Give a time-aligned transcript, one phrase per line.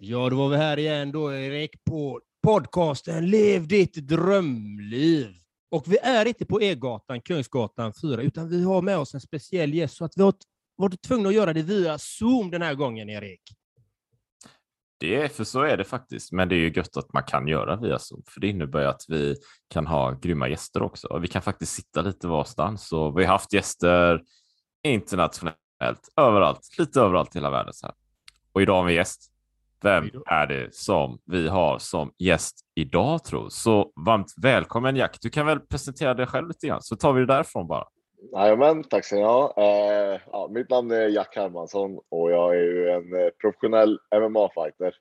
[0.00, 5.28] Ja, då var vi här igen då, Erik, på podcasten Lev ditt drömliv.
[5.70, 9.74] Och vi är inte på E-gatan, Kungsgatan 4, utan vi har med oss en speciell
[9.74, 10.34] gäst, så att vi har
[10.76, 13.42] varit tvungna att göra det via Zoom den här gången, Erik.
[15.00, 17.48] Det är, för så är det faktiskt, men det är ju gött att man kan
[17.48, 19.36] göra via Zoom, för det innebär att vi
[19.68, 21.18] kan ha grymma gäster också.
[21.18, 24.22] Vi kan faktiskt sitta lite varstans och vi har haft gäster
[24.84, 27.74] internationellt, överallt, lite överallt i hela världen.
[27.74, 27.94] Så här.
[28.52, 29.32] Och idag har vi gäst.
[29.82, 35.18] Vem är det som vi har som gäst idag tror Så varmt välkommen Jack.
[35.22, 37.84] Du kan väl presentera dig själv lite grann så tar vi det därifrån bara.
[38.32, 39.54] Jajamän, tack ska ni ha.
[39.56, 44.92] Eh, ja, mitt namn är Jack Hermansson och jag är ju en eh, professionell MMA-fighter.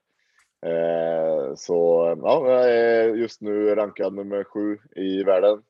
[0.66, 5.62] Eh, så ja, jag är just nu rankad nummer sju i världen.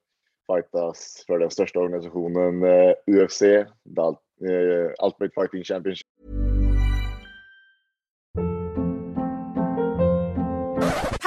[0.53, 3.65] Fightas för den största organisationen eh, UFC, eh,
[5.03, 6.07] Ultimate Fighting Championship.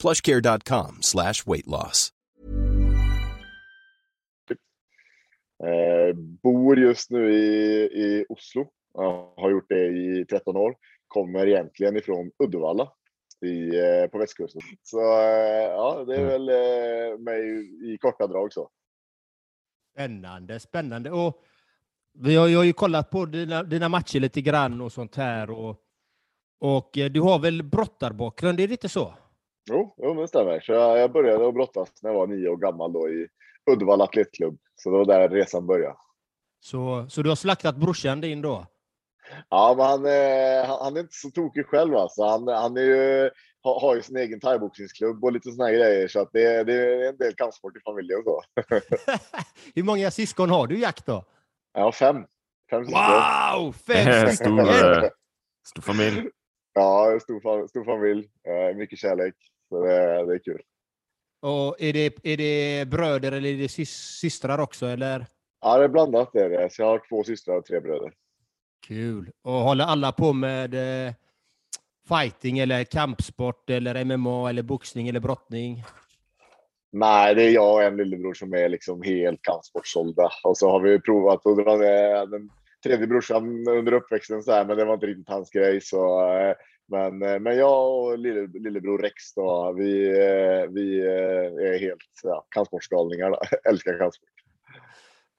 [0.00, 2.12] plushcare.com slash weight loss.
[5.62, 8.70] Eh, bor just nu i, i Oslo.
[8.94, 10.74] Jag har gjort det i 13 år.
[11.08, 12.88] Kommer egentligen ifrån Uddevalla
[13.40, 14.62] i, eh, på västkusten.
[14.82, 17.42] Så eh, ja, det är väl eh, mig
[17.94, 18.70] i korta drag så.
[19.92, 21.10] Spännande, spännande.
[21.10, 21.44] Och
[22.12, 25.50] vi har, jag har ju kollat på dina, dina matcher lite grann och sånt här.
[25.50, 25.76] Och,
[26.58, 29.14] och eh, du har väl brottarbakgrund, är det inte så?
[29.70, 30.60] Jo, jo det stämmer.
[30.60, 33.28] Så jag, jag började att brottas när jag var nio år gammal då i
[33.70, 34.58] Uddevalla Atletklubb.
[34.74, 35.96] Så det var där resan började.
[36.60, 38.66] Så, så du har slaktat brorsan din då?
[39.48, 42.22] Ja, men han, eh, han, är inte så tokig själv alltså.
[42.22, 43.30] Han, han är ju,
[43.62, 46.08] har, har ju sin egen thaiboxningsklubb och lite såna här grejer.
[46.08, 48.42] Så att det, det är en del kampsport i familjen så.
[49.74, 51.06] Hur många syskon har du, Jack?
[51.06, 51.24] Då?
[51.72, 52.16] Jag har fem.
[52.70, 53.02] Fem syskon.
[53.02, 53.72] Wow!
[53.72, 55.04] Fem stor, stycken!
[55.04, 55.10] eh,
[55.66, 56.28] stor familj.
[56.72, 58.28] Ja, stor, stor familj.
[58.48, 59.34] Eh, mycket kärlek.
[59.68, 60.62] Så det, det är kul.
[61.42, 64.86] Och är det, är det bröder eller är det sys- systrar också?
[64.86, 65.26] Eller?
[65.60, 66.30] Ja, det är blandat.
[66.32, 66.72] Det är det.
[66.72, 68.12] Så jag har två systrar och tre bröder.
[68.86, 69.30] Kul.
[69.42, 70.74] Och håller alla på med
[71.06, 71.12] eh,
[72.08, 75.84] fighting eller kampsport eller MMA eller boxning eller brottning?
[76.92, 80.30] Nej, det är jag och en lillebror som är liksom helt kampsportssålda.
[80.44, 82.50] Och så har vi provat att dra ner den
[82.82, 85.80] tredje brorsan under uppväxten, så här, men det var inte riktigt hans grej.
[85.80, 86.54] Så, eh,
[86.88, 92.46] men, eh, men jag och lille, lillebror Rex, då, vi, eh, vi är helt ja,
[92.50, 93.36] kampsportsgalningar.
[93.68, 94.28] Älskar kampsport.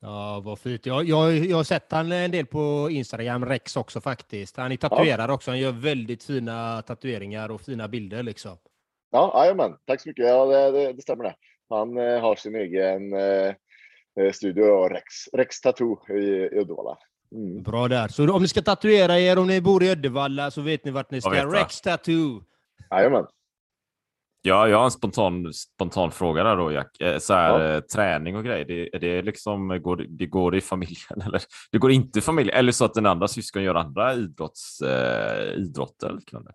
[0.04, 0.86] Ja, vad fint.
[0.86, 4.58] Jag, jag, jag har sett han en del på Instagram, Rex också faktiskt.
[4.58, 5.52] Han är tatuerad också.
[5.52, 8.58] Han gör väldigt fina tatueringar och fina bilder liksom.
[9.12, 9.78] Ja, jajamän.
[9.86, 10.26] Tack så mycket.
[10.26, 11.36] Ja, det, det, det stämmer det.
[11.70, 13.54] Han eh, har sin egen eh,
[14.20, 16.98] eh, studio, Rex, Rex Tattoo i, i Uddevalla.
[17.36, 17.64] Mm.
[17.64, 18.08] Bra där.
[18.08, 21.12] Så om ni ska tatuera er, om ni bor i Uddevalla, så vet ni vart
[21.12, 21.46] ni ska.
[21.46, 22.44] Rex Tattoo.
[22.92, 23.26] Jajamän.
[24.44, 27.02] Ja, jag har en spontan, spontan fråga där då, Jack.
[27.02, 27.76] Eh, Så här, Ja.
[27.76, 31.42] eh, träning och grejer, det, är det liksom, går, det- går i familjen eller?
[31.72, 35.54] Det går inte i familjen, eller så att den andra syskon gör andra idrotts, eh,
[35.54, 36.52] idrotter eller liknande?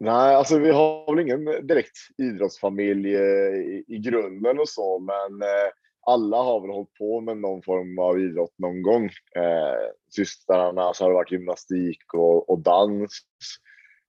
[0.00, 3.20] Nej, alltså vi har väl ingen direkt idrottsfamilj eh,
[3.54, 5.68] i, i grunden och så, men eh,
[6.06, 9.04] alla har väl hållit på med någon form av idrott någon gång.
[9.36, 13.22] Eh, systrarna så har det varit gymnastik och, och dans.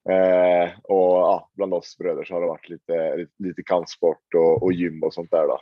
[0.10, 4.74] Eh, och ja, bland oss bröder så har det varit lite, lite, kampsport och, och
[4.74, 5.48] gym och sånt där.
[5.48, 5.60] Då.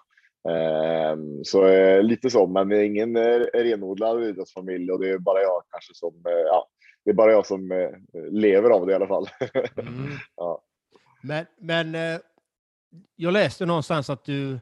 [0.51, 5.17] Ehm, så eh, lite så, men det är ingen eh, renodlad idrottsfamilj och det är
[5.17, 6.67] bara jag kanske som, eh, ja,
[7.05, 7.89] det är bara jag som eh,
[8.31, 9.27] lever av det i alla fall.
[9.77, 10.09] Mm.
[10.35, 10.63] ja.
[11.23, 12.19] Men, men eh,
[13.15, 14.59] jag läste någonstans att du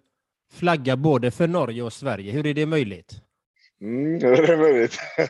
[0.53, 2.31] flaggar både för Norge och Sverige.
[2.31, 3.11] Hur är det möjligt?
[3.81, 4.97] Mm, det är möjligt.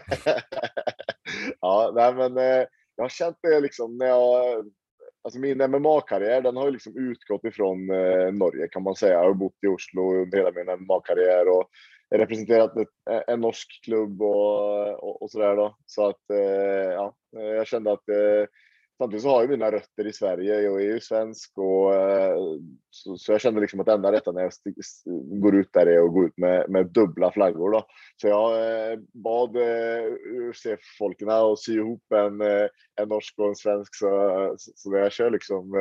[1.62, 2.66] ja, nej, men eh,
[2.96, 4.66] jag har känt det liksom när jag
[5.26, 9.14] Alltså min MMA-karriär den har ju liksom utgått ifrån eh, Norge kan man säga.
[9.14, 11.70] Jag har bott i Oslo under hela min MMA-karriär och
[12.16, 15.76] representerat ett, eh, en norsk klubb och, och, och sådär då.
[15.86, 18.46] Så att eh, ja, eh, jag kände att eh,
[18.98, 20.62] samtidigt så har jag mina rötter i Sverige.
[20.62, 22.38] Jag är ju svensk och eh,
[22.90, 24.52] så, så, jag kände liksom att enda rätta när jag
[25.42, 27.86] går ut där är att gå ut med, med dubbla flaggor då.
[28.22, 28.52] Så jag
[28.92, 30.14] eh, bad eh,
[30.50, 32.42] UFC-folken att sy ihop en,
[33.02, 35.72] en norsk och en svensk så, så, jag kör liksom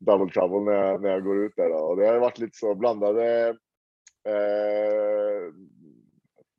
[0.00, 1.76] double trouble när jag, när jag går ut där då.
[1.76, 3.48] Och det har varit lite så blandade
[4.28, 5.52] eh,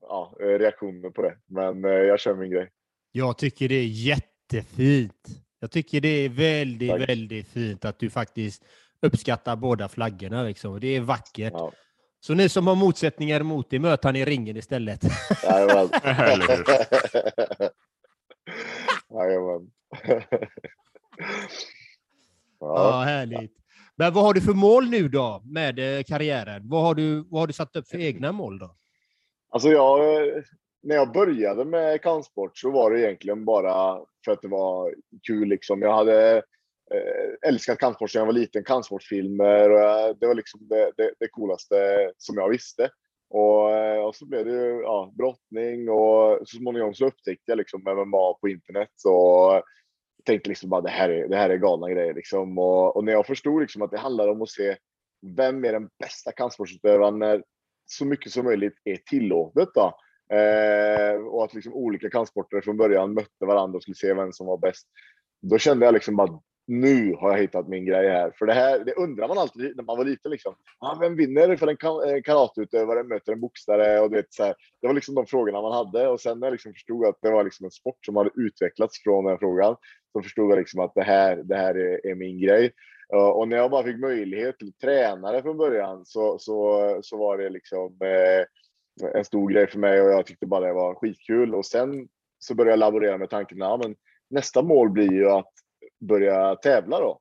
[0.02, 1.38] ja, reaktioner på det.
[1.46, 2.70] Men jag kör min grej.
[3.12, 5.42] Jag tycker det är jättefint.
[5.64, 7.10] Jag tycker det är väldigt, Tack.
[7.10, 8.64] väldigt fint att du faktiskt
[9.02, 10.44] uppskattar båda flaggorna.
[10.44, 10.80] Liksom.
[10.80, 11.54] Det är vackert.
[11.54, 11.72] Ja.
[12.20, 15.04] Så ni som har motsättningar mot det, möt han i ringen istället.
[15.44, 15.90] Jajamän.
[19.10, 19.72] Jajamän.
[22.60, 23.58] ja, härligt.
[23.96, 26.70] Men vad har du för mål nu då med eh, karriären?
[26.70, 28.76] Vad har du, vad har du satt upp för egna mål då?
[29.50, 30.28] Alltså jag,
[30.84, 34.96] när jag började med kampsport så var det egentligen bara för att det var
[35.28, 35.48] kul.
[35.48, 35.82] Liksom.
[35.82, 36.38] Jag hade
[36.94, 41.14] eh, älskat kampsport sedan jag var liten, kampsportfilmer och eh, det var liksom det, det,
[41.20, 42.90] det, coolaste som jag visste.
[43.30, 47.58] Och, eh, och så blev det ju ja, brottning och så småningom så upptäckte jag
[47.58, 48.90] liksom MMA på internet.
[49.06, 49.64] Och
[50.26, 52.58] tänkte liksom bara det här är, det här är galna grejer liksom.
[52.58, 54.78] Och, och när jag förstod liksom att det handlar om att se
[55.38, 57.44] vem är den bästa kampsportsutövaren när
[57.86, 59.94] så mycket som möjligt är tillåtet då.
[60.32, 64.48] Eh, och att liksom olika kampsporter från början mötte varandra och skulle se vem som
[64.48, 64.88] var bäst.
[65.42, 68.32] Då kände jag liksom att nu har jag hittat min grej här.
[68.40, 70.32] För det här det undrar man alltid när man var liten.
[70.32, 70.56] Liksom.
[70.80, 74.00] Ah, vem vinner för en eh, karateutövare möter en boxare?
[74.00, 76.08] Och det, så här, det var liksom de frågorna man hade.
[76.08, 79.04] Och sen när jag liksom förstod att det var liksom en sport som hade utvecklats
[79.04, 79.76] från den frågan,
[80.14, 82.72] så förstod jag liksom att det här, det här är, är min grej.
[83.14, 87.38] Eh, och när jag bara fick möjlighet till tränare från början så, så, så var
[87.38, 88.46] det liksom eh,
[89.02, 91.56] en stor grej för mig och jag tyckte bara det var skitkul.
[91.56, 92.08] Och sen
[92.40, 93.96] så började jag laborera med tanken, ja, men
[94.30, 95.52] nästa mål blir ju att
[96.00, 97.20] börja tävla då.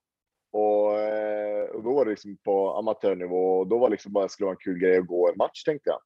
[0.53, 4.29] Och, eh, och då var det liksom på amatörnivå och då var det liksom bara
[4.29, 5.99] skulle vara en kul grej att gå en match tänkte jag.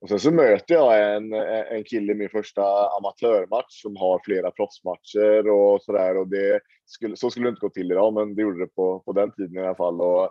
[0.00, 2.62] Och sen så möter jag en, en kille i min första
[2.98, 6.16] amatörmatch som har flera proffsmatcher och sådär.
[6.16, 9.00] Och det skulle, så skulle det inte gå till idag, men det gjorde det på,
[9.00, 10.00] på den tiden i alla fall.
[10.00, 10.30] Och,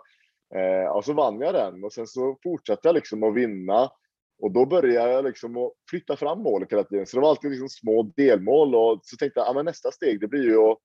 [0.58, 3.90] eh, och så vann jag den och sen så fortsatte jag liksom att vinna.
[4.38, 7.06] Och då började jag liksom att flytta fram målet hela tiden.
[7.06, 10.20] Så det var alltid liksom små delmål och så tänkte jag, att ah, nästa steg
[10.20, 10.78] det blir ju att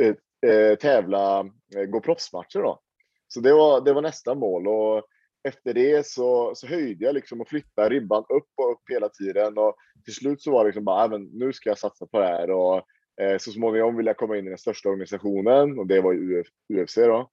[0.00, 1.40] eh, eh, tävla,
[1.76, 2.80] eh, gå proffsmatcher då.
[3.28, 5.06] Så det var, det var nästa mål och
[5.48, 9.58] efter det så, så höjde jag liksom och flyttade ribban upp och upp hela tiden
[9.58, 12.26] och till slut så var det liksom bara, även nu ska jag satsa på det
[12.26, 12.76] här och
[13.20, 16.44] eh, så småningom vill jag komma in i den största organisationen och det var ju
[16.74, 17.30] UFC då.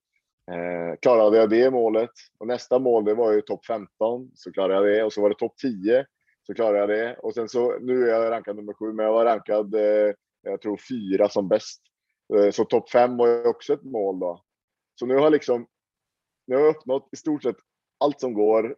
[0.52, 4.74] Eh, klarade jag det målet och nästa mål det var ju topp 15 så klarade
[4.74, 6.06] jag det och så var det topp 10
[6.48, 9.14] så klarade jag det och sen så nu är jag rankad nummer sju men jag
[9.14, 10.14] var rankad eh,
[10.44, 11.82] jag tror fyra som bäst.
[12.36, 14.44] Eh, så topp 5 var ju också ett mål då.
[14.96, 15.68] Så nu har liksom
[16.48, 17.56] nu har jag uppnått i stort sett
[17.98, 18.76] allt som går,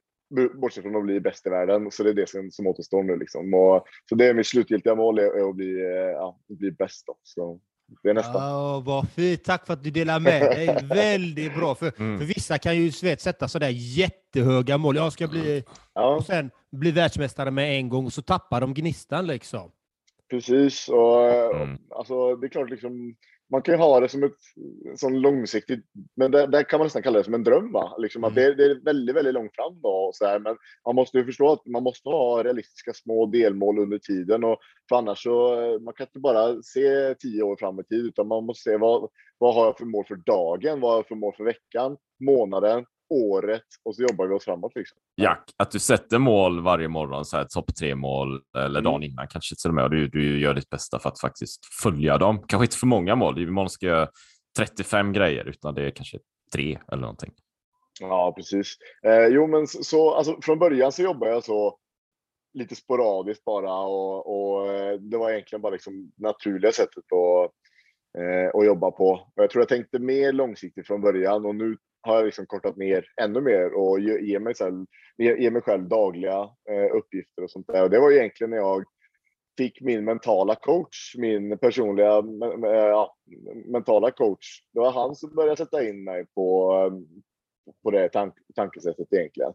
[0.54, 1.92] bortsett från att bli bäst i världen.
[1.92, 3.18] Så det är det som, som återstår nu.
[3.18, 3.54] Liksom.
[3.54, 7.06] Och, så det är mitt slutgiltiga mål, är att bli, eh, ja, bli bäst.
[7.08, 7.18] Då.
[7.24, 7.60] Så
[8.04, 8.34] det är nästa.
[8.34, 9.44] Ja, vad fint.
[9.44, 10.78] Tack för att du delar med dig.
[10.90, 11.76] Väldigt bra.
[11.76, 12.20] För, mm.
[12.20, 14.96] för vissa kan ju vet, sätta sådär jättehöga mål.
[14.96, 15.64] Jag ska bli...
[15.94, 16.16] Ja.
[16.16, 19.72] Och sen bli världsmästare med en gång och så tappar de gnistan liksom.
[20.30, 20.90] Precis.
[20.90, 21.78] Och, mm.
[21.90, 23.16] alltså, det är klart, liksom,
[23.52, 24.38] man kan ju ha det som ett
[24.96, 25.86] sån långsiktigt,
[26.16, 27.72] men det, där kan man nästan kalla det som en dröm.
[27.72, 27.96] Va?
[27.98, 28.44] Liksom att mm.
[28.44, 29.90] det, det, är väldigt, väldigt långt fram då.
[29.90, 33.80] Och så här, men man måste ju förstå att man måste ha realistiska små delmål
[33.80, 34.44] under tiden.
[34.44, 34.58] Och
[34.90, 38.46] för annars så man kan inte bara se tio år fram i tid, utan man
[38.46, 40.80] måste se vad, vad har jag för mål för dagen?
[40.80, 44.72] Vad har jag för mål för veckan, månaden, året och så jobbar vi oss framåt.
[44.76, 44.98] Liksom.
[45.16, 49.12] Jack, att du sätter mål varje morgon, så här topp tre mål eller dagen mm.
[49.12, 52.18] innan kanske till och med, och du, du gör ditt bästa för att faktiskt följa
[52.18, 52.44] dem.
[52.48, 54.10] Kanske inte för många mål, imorgon ska jag
[54.58, 56.20] 35 grejer, utan det är kanske
[56.54, 57.32] tre eller någonting.
[58.00, 58.76] Ja, precis.
[59.04, 61.78] Eh, jo, men så alltså, från början så jobbade jag så
[62.54, 67.52] lite sporadiskt bara och, och eh, det var egentligen bara liksom naturliga sättet att,
[68.22, 69.12] eh, att jobba på.
[69.12, 72.78] Och jag tror jag tänkte mer långsiktigt från början och nu har jag liksom kortat
[72.78, 74.86] ner ännu mer och ger mig, själv,
[75.18, 77.84] ge, mig själv dagliga eh, uppgifter och sånt där.
[77.84, 78.84] Och det var egentligen när jag
[79.58, 82.24] fick min mentala coach, min personliga
[82.62, 83.16] ja,
[83.66, 84.62] mentala coach.
[84.74, 86.94] Det var han som började sätta in mig på, eh,
[87.84, 89.54] på det tank, tankesättet egentligen.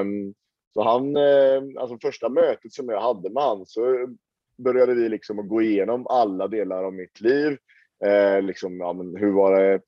[0.00, 0.34] Um,
[0.74, 4.08] så han, eh, alltså första mötet som jag hade med han så
[4.62, 7.58] började vi liksom att gå igenom alla delar av mitt liv.
[8.04, 9.80] Eh, liksom, ja, men hur var det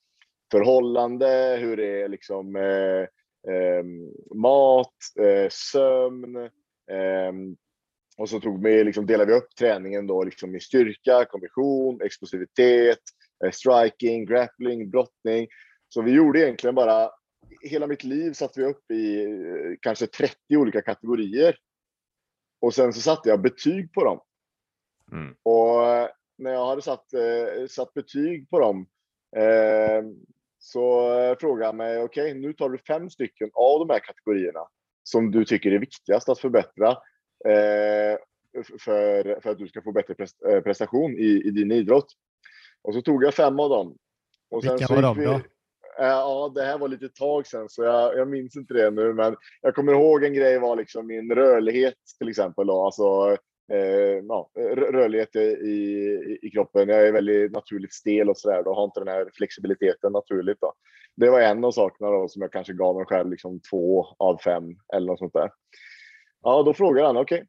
[0.51, 1.57] förhållande?
[1.61, 3.03] Hur är liksom eh,
[3.55, 3.85] eh,
[4.35, 6.37] mat, eh, sömn?
[6.91, 7.57] Ehm,
[8.19, 12.99] och så tog vi, liksom, delade vi upp träningen då, liksom i styrka, kondition, explosivitet,
[13.45, 15.49] eh, striking, grappling, brottning.
[15.89, 17.11] Så vi gjorde egentligen bara,
[17.63, 21.57] hela mitt liv satte vi upp i eh, kanske 30 olika kategorier.
[22.61, 24.21] Och sen så satte jag betyg på dem.
[25.13, 25.35] Mm.
[25.43, 28.87] Och eh, när jag hade satt, eh, satt betyg på dem
[29.37, 30.03] eh,
[30.63, 34.61] så frågade jag mig, okej, okay, nu tar du fem stycken av de här kategorierna
[35.03, 36.89] som du tycker är viktigast att förbättra
[37.49, 38.19] eh,
[38.79, 42.07] för, för att du ska få bättre eh, prestation i, i din idrott.
[42.83, 43.97] Och så tog jag fem av dem.
[44.51, 45.41] Och Vilka var de då?
[45.99, 49.37] Ja, det här var lite tag sedan så jag, jag minns inte det nu, men
[49.61, 52.67] jag kommer ihåg en grej var liksom min rörlighet till exempel.
[52.67, 52.85] Då.
[52.85, 53.37] Alltså,
[53.71, 56.89] eh, ja, rörlighet i, i, i, kroppen.
[56.89, 58.63] Jag är väldigt naturligt stel och så där.
[58.63, 60.61] Då har inte den här flexibiliteten naturligt.
[60.61, 60.73] Då.
[61.17, 64.39] Det var en av sakerna då, som jag kanske gav mig själv liksom två av
[64.39, 65.51] fem eller något sånt där.
[66.43, 67.47] Ja, då frågar han okej, okay,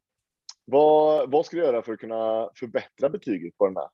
[0.64, 3.88] vad, vad ska du göra för att kunna förbättra betyget på den här?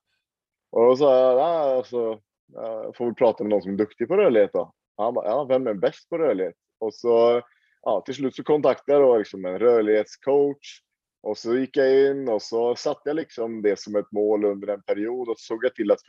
[0.71, 2.19] Och då sa jag, ah, alltså,
[2.53, 4.73] jag får väl prata med någon som är duktig på rörlighet då.
[4.97, 6.55] Han bara, ja, vem är bäst på rörlighet?
[6.79, 7.41] Och så
[7.81, 10.81] ja, till slut så kontaktade jag då liksom en rörlighetscoach
[11.21, 14.67] och så gick jag in och så satte jag liksom det som ett mål under
[14.67, 15.99] en period och så såg jag till att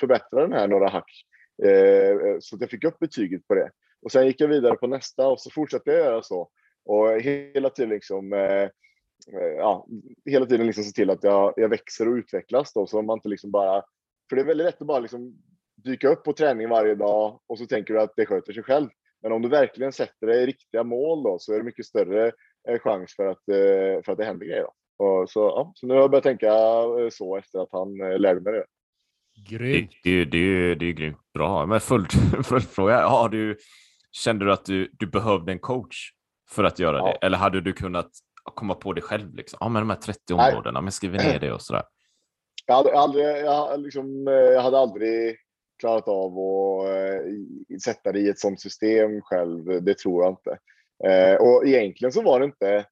[0.00, 1.24] förbättra den här några hack.
[1.64, 3.70] Eh, eh, så att jag fick upp betyget på det.
[4.02, 6.50] Och sen gick jag vidare på nästa och så fortsatte jag göra så.
[6.84, 8.68] Och hela tiden liksom eh,
[9.56, 9.86] ja,
[10.24, 13.28] hela tiden liksom se till att jag, jag växer och utvecklas då, så man inte
[13.28, 13.82] liksom bara,
[14.28, 15.34] för det är väldigt lätt att bara liksom
[15.76, 18.88] dyka upp på träning varje dag och så tänker du att det sköter sig själv.
[19.22, 22.32] Men om du verkligen sätter dig riktiga mål då, så är det mycket större
[22.78, 24.62] chans för att, eh, för att det händer grejer.
[24.62, 25.04] Då.
[25.04, 28.18] Och så, ja, så nu har jag börjat tänka eh, så efter att han eh,
[28.18, 28.64] lärde mig det.
[29.50, 29.90] Grymt.
[30.04, 31.66] Det, det, det, det är grymt bra.
[31.66, 33.56] Men följdfråga, har du,
[34.12, 36.10] kände du att du, du behövde en coach
[36.50, 37.04] för att göra ja.
[37.04, 37.26] det?
[37.26, 38.10] Eller hade du kunnat
[38.54, 39.34] komma på det själv?
[39.34, 39.56] Liksom?
[39.60, 41.82] Ja, men de här 30 områdena, men skriver ner det och sådär.
[42.66, 45.36] Jag hade aldrig, jag, liksom, jag hade aldrig
[45.80, 49.82] klarat av att sätta det i ett sådant system själv.
[49.84, 50.58] Det tror jag inte.
[51.04, 52.86] Eh, och egentligen så var det inte.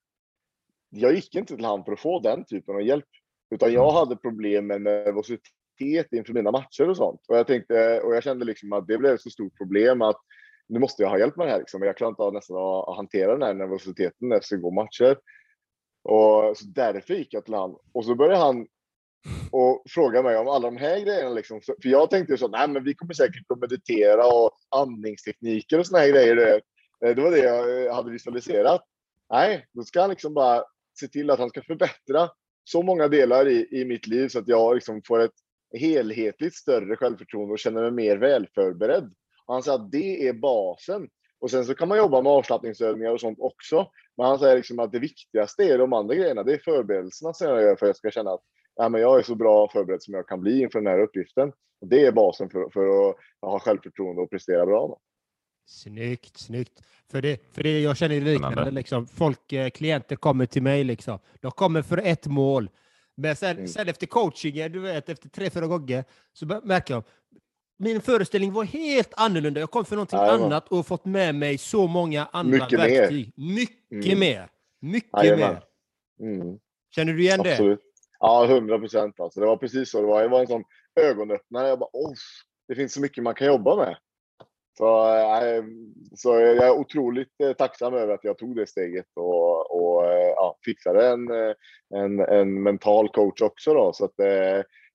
[0.90, 3.08] Jag gick inte till han för att få den typen av hjälp,
[3.50, 3.94] utan jag mm.
[3.94, 7.20] hade problem med nervositet inför mina matcher och sånt.
[7.28, 10.20] Och jag tänkte och jag kände liksom att det blev ett så stort problem att
[10.68, 11.58] nu måste jag ha hjälp med det här.
[11.58, 11.82] Liksom.
[11.82, 15.16] Jag klarar inte av nästan att hantera den här nervositeten när jag ska gå matcher.
[16.02, 18.66] Och så därför gick jag till han och så började han
[19.50, 21.30] och fråga mig om alla de här grejerna.
[21.30, 21.60] Liksom.
[21.60, 25.98] För jag tänkte så nej men vi kommer säkert att meditera och andningstekniker och såna
[25.98, 26.60] här grejer.
[27.04, 28.82] Eh, det var det jag eh, hade visualiserat.
[29.30, 30.64] Nej, då ska han liksom bara
[31.00, 32.30] se till att han ska förbättra
[32.64, 35.34] så många delar i, i mitt liv så att jag liksom får ett
[35.78, 39.14] helhetligt större självförtroende och känner mig mer välförberedd.
[39.46, 41.08] Och han säger att det är basen.
[41.40, 43.90] Och sen så kan man jobba med avslappningsövningar och sånt också.
[44.16, 46.42] Men han säger liksom att det viktigaste är de andra grejerna.
[46.42, 48.42] Det är förberedelserna som jag gör för att jag ska känna att
[48.76, 51.52] ja, men jag är så bra förberedd som jag kan bli inför den här uppgiften.
[51.80, 54.86] Och det är basen för, för att ha självförtroende och prestera bra.
[54.86, 54.98] Då.
[55.66, 56.82] Snyggt, snyggt.
[57.10, 61.18] För det, för det jag känner liknande, liksom, folk, eh, klienter kommer till mig, liksom.
[61.40, 62.70] de kommer för ett mål.
[63.14, 63.68] Men sen, mm.
[63.68, 67.04] sen efter coachingen, du vet, efter tre, fyra gånger, så märker jag
[67.78, 69.60] min föreställning var helt annorlunda.
[69.60, 73.32] Jag kom för någonting Aj, annat och fått med mig så många andra mycket verktyg.
[73.36, 73.56] Mer.
[73.56, 74.18] Mycket mm.
[74.18, 74.48] mer.
[74.80, 75.62] Mycket Aj, mer.
[76.20, 76.58] Mm.
[76.94, 77.78] Känner du igen Absolut.
[77.80, 77.86] det?
[78.20, 79.20] Ja, hundra procent.
[79.20, 79.40] Alltså.
[79.40, 80.22] Det var precis så det var.
[80.22, 80.64] Det var en sån
[81.00, 81.68] ögonöppnare.
[81.68, 81.90] Jag bara,
[82.68, 83.96] det finns så mycket man kan jobba med.
[84.78, 85.64] Så, äh,
[86.14, 90.28] så jag är otroligt äh, tacksam över att jag tog det steget och, och äh,
[90.36, 91.28] ja, fixade en,
[91.94, 93.74] en, en mental coach också.
[93.74, 94.14] Då, så att,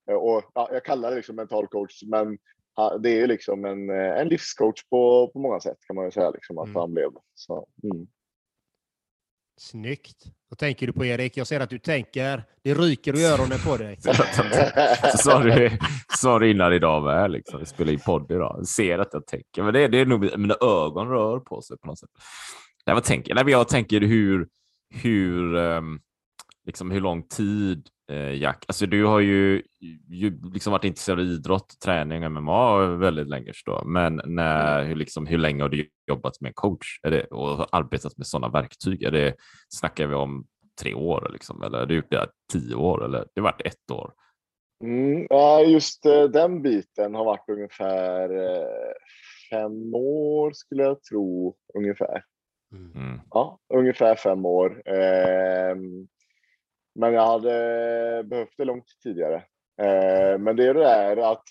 [0.07, 2.37] och, ja, jag kallar det liksom mental coach, men
[2.99, 6.29] det är ju liksom en, en livscoach på, på många sätt kan man ju säga
[6.29, 6.75] liksom, att mm.
[6.75, 7.09] han blev.
[7.35, 8.07] Så, mm.
[9.61, 10.25] Snyggt.
[10.49, 11.37] Vad tänker du på Erik?
[11.37, 12.43] Jag ser att du tänker.
[12.63, 13.97] Det ryker i öronen på dig.
[15.11, 15.77] så sa du,
[16.17, 17.31] sa du innan idag med.
[17.31, 17.59] Liksom.
[17.59, 18.55] Vi spelar in podd idag.
[18.57, 19.63] Jag ser att jag tänker.
[19.63, 22.09] Men det, det är nog mina ögon rör på sig på något sätt.
[22.85, 23.35] Nej, vad tänker?
[23.35, 24.47] Nej, jag tänker hur,
[24.89, 25.99] hur, ehm,
[26.65, 28.65] liksom hur lång tid Jack.
[28.67, 29.63] Alltså, du har ju,
[30.09, 33.51] ju liksom varit intresserad av idrott, träning, MMA väldigt länge.
[33.65, 33.83] Då.
[33.85, 37.75] Men när, hur, liksom, hur länge har du jobbat med en coach är det, och
[37.77, 39.03] arbetat med sådana verktyg?
[39.03, 39.35] Är det,
[39.69, 40.45] snackar vi om
[40.81, 43.91] tre år liksom, eller har du gjort det tio år eller det har varit ett
[43.91, 44.13] år?
[44.83, 48.93] Mm, ja, just uh, den biten har varit ungefär uh,
[49.49, 52.23] fem år skulle jag tro ungefär.
[52.73, 52.91] Mm.
[52.95, 53.19] mm.
[53.29, 54.81] Ja, ungefär fem år.
[56.95, 59.35] Men jag hade behövt det långt tidigare.
[59.81, 61.43] Eh, men det är det där att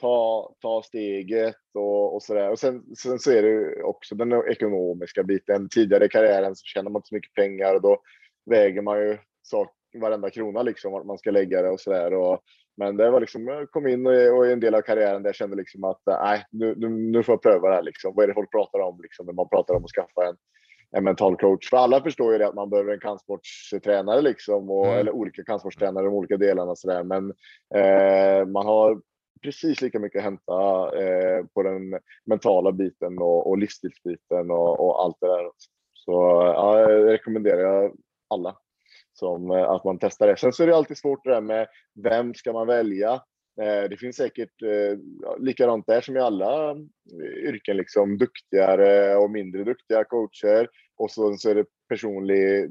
[0.00, 2.50] ta, ta steget och, och sådär.
[2.50, 5.68] Och sen, sen så är det också den ekonomiska biten.
[5.68, 8.00] Tidigare i karriären så tjänar man inte så mycket pengar och då
[8.50, 12.38] väger man ju sak, varenda krona liksom, vart man ska lägga det och sådär.
[12.76, 15.34] Men det var liksom, jag kom in och, och en del av karriären där jag
[15.34, 18.12] kände liksom att eh, nej, nu, nu, nu får jag pröva det här liksom.
[18.14, 20.36] Vad är det folk pratar om liksom när man pratar om att skaffa en,
[20.96, 21.70] en mental coach?
[21.70, 24.98] För alla förstår ju det att man behöver en kampsportstränare liksom, och, mm.
[24.98, 27.02] eller olika kampsportstränare i de olika delarna så där.
[27.02, 27.32] Men
[27.74, 29.00] eh, man har
[29.42, 30.52] precis lika mycket att hämta
[31.02, 35.50] eh, på den mentala biten och, och livsstilsbiten och, och allt det där.
[35.94, 36.12] Så
[36.54, 37.92] ja, jag rekommenderar
[38.28, 38.56] alla
[39.12, 40.36] som eh, att man testar det.
[40.36, 41.68] Sen så är det alltid svårt det där med
[42.02, 43.12] vem ska man välja?
[43.60, 44.98] Eh, det finns säkert eh,
[45.38, 46.76] likadant där som i alla
[47.42, 50.68] yrken, liksom duktigare och mindre duktiga coacher.
[50.96, 52.70] Och så, så är det personlig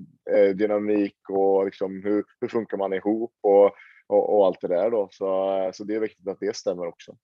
[0.56, 3.65] dynamik och liksom hur, hur funkar man ihop och,
[4.08, 5.08] och, och allt det där då.
[5.12, 7.15] Så, så det är viktigt att det stämmer också.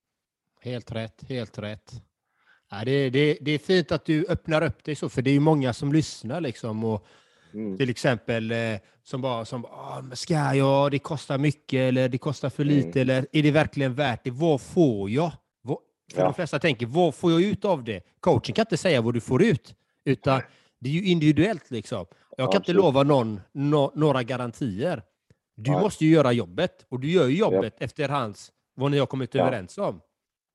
[0.62, 1.92] Helt rätt, helt rätt.
[2.72, 5.34] Ja, det, det, det är fint att du öppnar upp dig så, för det är
[5.34, 6.84] ju många som lyssnar liksom.
[6.84, 7.08] Och
[7.54, 7.78] Mm.
[7.78, 8.58] Till exempel eh,
[9.04, 13.02] som bara som ah, ska jag, det kostar mycket eller det kostar för lite mm.
[13.02, 14.32] eller är det verkligen värt det?
[14.32, 15.32] Vad får jag?
[15.62, 15.78] Vad,
[16.14, 16.26] för ja.
[16.26, 18.04] de flesta tänker, vad får jag ut av det?
[18.20, 19.76] Coachen kan inte säga vad du får ut,
[20.06, 20.42] utan
[20.80, 22.06] det är ju individuellt liksom.
[22.38, 25.04] Jag kan inte lova någon no, några garantier.
[25.56, 25.82] Du Nej.
[25.82, 27.86] måste ju göra jobbet och du gör ju jobbet ja.
[27.86, 29.42] efter hans, vad ni har kommit ja.
[29.42, 30.02] överens om.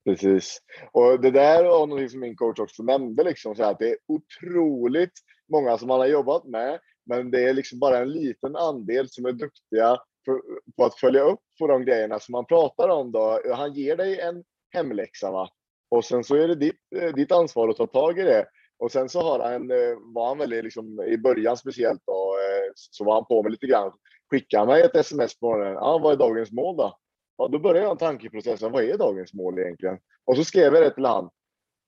[0.04, 0.58] Precis.
[0.92, 3.96] Och det där var något som min coach också nämnde, liksom, så att det är
[4.08, 5.12] otroligt
[5.52, 9.26] många som han har jobbat med, men det är liksom bara en liten andel som
[9.26, 10.40] är duktiga för,
[10.76, 13.12] på att följa upp på de grejerna som man pratar om.
[13.12, 13.40] Då.
[13.54, 15.48] Han ger dig en hemläxa va?
[15.94, 18.46] och sen så är det ditt, eh, ditt ansvar att ta tag i det.
[18.78, 22.72] Och sen så har han, eh, var han väldigt liksom, i början speciellt då, eh,
[22.74, 23.92] så var han på mig lite grann.
[24.30, 25.74] Skickade han mig ett sms på morgonen.
[25.74, 26.98] Ja, vad är dagens mål då?
[27.36, 28.72] Ja, då började jag tankeprocessen.
[28.72, 29.98] Vad är dagens mål egentligen?
[30.24, 31.30] Och så skrev jag det till han.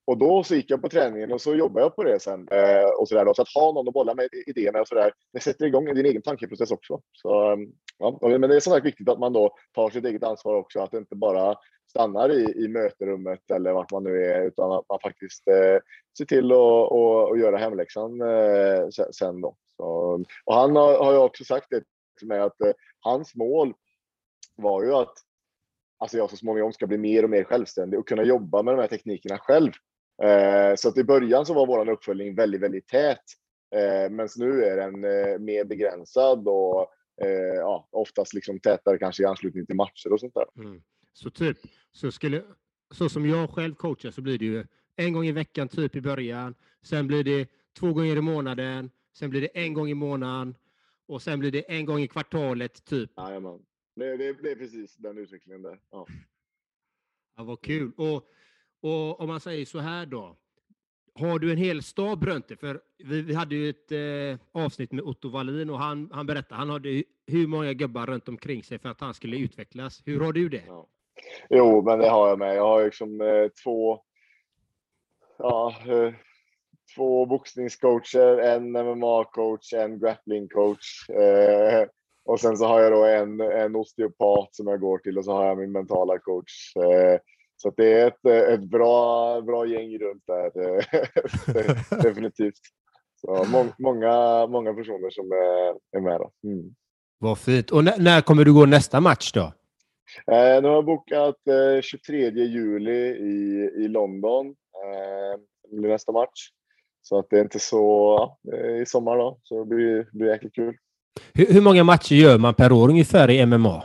[0.06, 2.48] Och då så gick jag på träningen och så jobbade jag på det sen.
[2.48, 3.34] Eh, och så, där då.
[3.34, 5.94] så att ha någon att bolla med idéer med och så där, det sätter igång
[5.94, 7.00] din egen tankeprocess också.
[7.12, 10.22] Så, ehm, ja, men det är som sagt viktigt att man då tar sitt eget
[10.22, 11.54] ansvar också, att det inte bara
[11.90, 15.78] stannar i, i möterummet eller vart man nu är, utan att man faktiskt eh,
[16.18, 19.56] ser till att och, och göra hemläxan eh, sen då.
[19.76, 19.84] Så,
[20.44, 21.82] och han har, har ju också sagt det
[22.18, 23.74] till mig att eh, hans mål
[24.56, 25.14] var ju att
[25.98, 28.80] alltså jag så småningom ska bli mer och mer självständig och kunna jobba med de
[28.80, 29.72] här teknikerna själv.
[30.22, 33.22] Eh, så att i början så var vår uppföljning väldigt, väldigt tät.
[33.74, 36.92] Eh, men nu är den eh, mer begränsad och
[37.56, 40.46] ja, oftast liksom tätare kanske i anslutning till matcher och sånt där.
[40.56, 40.82] Mm.
[41.12, 41.58] Så typ,
[41.92, 42.42] så, skulle,
[42.90, 44.64] så som jag själv coachar så blir det ju
[44.96, 46.54] en gång i veckan typ i början.
[46.82, 47.48] Sen blir det
[47.78, 48.90] två gånger i månaden.
[49.18, 50.54] Sen blir det en gång i månaden
[51.06, 53.10] och sen blir det en gång i kvartalet typ.
[53.16, 53.62] Jajamän.
[53.96, 55.80] Det, det, det är precis den utvecklingen där.
[55.90, 56.06] Ja.
[57.36, 57.92] Ja, vad kul.
[57.96, 58.28] Och
[58.80, 60.36] och om man säger så här då,
[61.14, 62.56] har du en hel stab runt dig?
[62.56, 66.58] För vi, vi hade ju ett eh, avsnitt med Otto Wallin och han, han berättade,
[66.58, 70.02] han hade hur många gubbar runt omkring sig för att han skulle utvecklas.
[70.04, 70.62] Hur har du det?
[70.66, 70.86] Ja.
[71.50, 72.56] Jo, men det har jag med.
[72.56, 74.00] Jag har liksom eh, två,
[75.38, 76.14] ja, eh,
[76.96, 81.10] två boxningscoacher, en MMA-coach, en grappling-coach.
[81.10, 81.88] Eh,
[82.24, 85.32] och sen så har jag då en, en osteopat som jag går till och så
[85.32, 86.76] har jag min mentala coach.
[86.76, 87.20] Eh,
[87.56, 90.52] så det är ett, ett bra, bra gäng runt där,
[92.02, 92.60] definitivt.
[93.20, 96.20] Så må, många, många personer som är, är med.
[96.20, 96.48] Då.
[96.48, 96.74] Mm.
[97.18, 97.70] Vad fint.
[97.70, 99.52] Och när kommer du gå nästa match då?
[100.32, 104.46] Eh, nu har jag bokat eh, 23 juli i, i London.
[104.46, 105.40] Eh,
[105.70, 106.50] det blir nästa match.
[107.02, 108.16] Så att det är inte så
[108.52, 110.76] eh, i sommar då, så det blir, blir jäkligt kul.
[111.34, 113.82] Hur, hur många matcher gör man per år ungefär i MMA?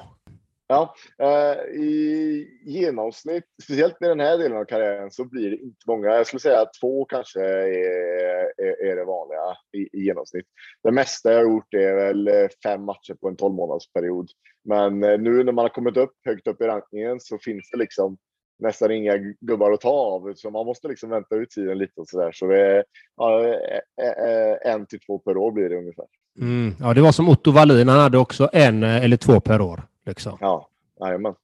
[0.72, 5.84] Ja, eh, i genomsnitt, speciellt i den här delen av karriären, så blir det inte
[5.88, 6.08] många.
[6.08, 9.40] Jag skulle säga att två kanske är, är, är det vanliga
[9.74, 10.46] i, i, genomsnitt.
[10.84, 14.30] Det mesta jag har gjort är väl eh, fem matcher på en 12 månadersperiod.
[14.64, 17.78] Men eh, nu när man har kommit upp högt upp i rankingen så finns det
[17.78, 18.18] liksom
[18.60, 20.34] nästan inga gubbar att ta av.
[20.36, 22.32] Så man måste liksom vänta ut tiden lite och sådär.
[22.34, 22.84] Så det är
[23.18, 26.06] ja, eh, eh, en till två per år blir det ungefär.
[26.40, 26.76] Mm.
[26.80, 27.88] Ja, det var som Otto Wallin.
[27.88, 29.82] Han hade också en eller två per år.
[30.06, 30.38] Liksom.
[30.42, 31.36] Ja, jajamän.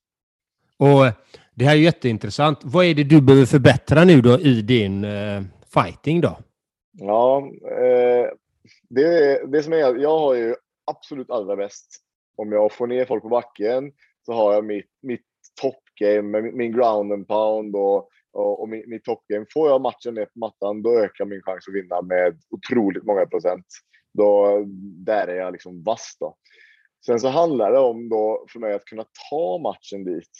[0.76, 1.04] Och
[1.54, 2.58] det här är jätteintressant.
[2.62, 5.42] Vad är det du behöver förbättra nu då i din uh,
[5.74, 6.38] fighting då?
[6.92, 8.30] Ja, eh,
[8.88, 11.86] det, det som är, jag har ju absolut allra bäst
[12.36, 13.92] om jag får ner folk på backen
[14.26, 15.26] så har jag mitt, mitt
[15.60, 19.46] toppgame med min ground and pound och, och, och mitt, mitt toppgame.
[19.52, 23.26] Får jag matchen ner på mattan, då ökar min chans att vinna med otroligt många
[23.26, 23.66] procent.
[24.14, 24.62] Då,
[25.06, 26.36] där är jag liksom vass då.
[27.06, 30.30] Sen så handlar det om då för mig att kunna ta matchen dit.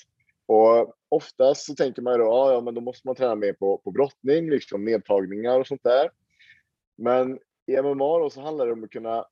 [0.46, 3.78] Och oftast så tänker man ju då, ja, men då måste man träna mer på,
[3.78, 6.10] på brottning, liksom nedtagningar och sånt där.
[6.98, 9.26] Men i MMA då så handlar det om att kunna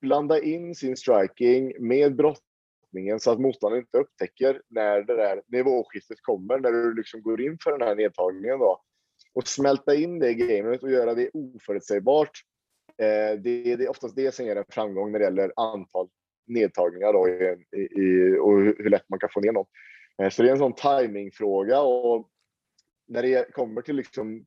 [0.00, 6.18] blanda in sin striking med brottningen så att motståndaren inte upptäcker när det där nivåskiftet
[6.22, 8.82] kommer, när du liksom går in för den här nedtagningen då.
[9.34, 12.30] Och smälta in det i gamet och göra det oförutsägbart.
[12.98, 16.08] Eh, det, är oftast det som ger en framgång när det gäller antal
[16.46, 19.68] nedtagningar då i, i, och hur lätt man kan få ner något.
[20.22, 22.28] Eh, så det är en sån timingfråga och
[23.08, 24.44] när det kommer till liksom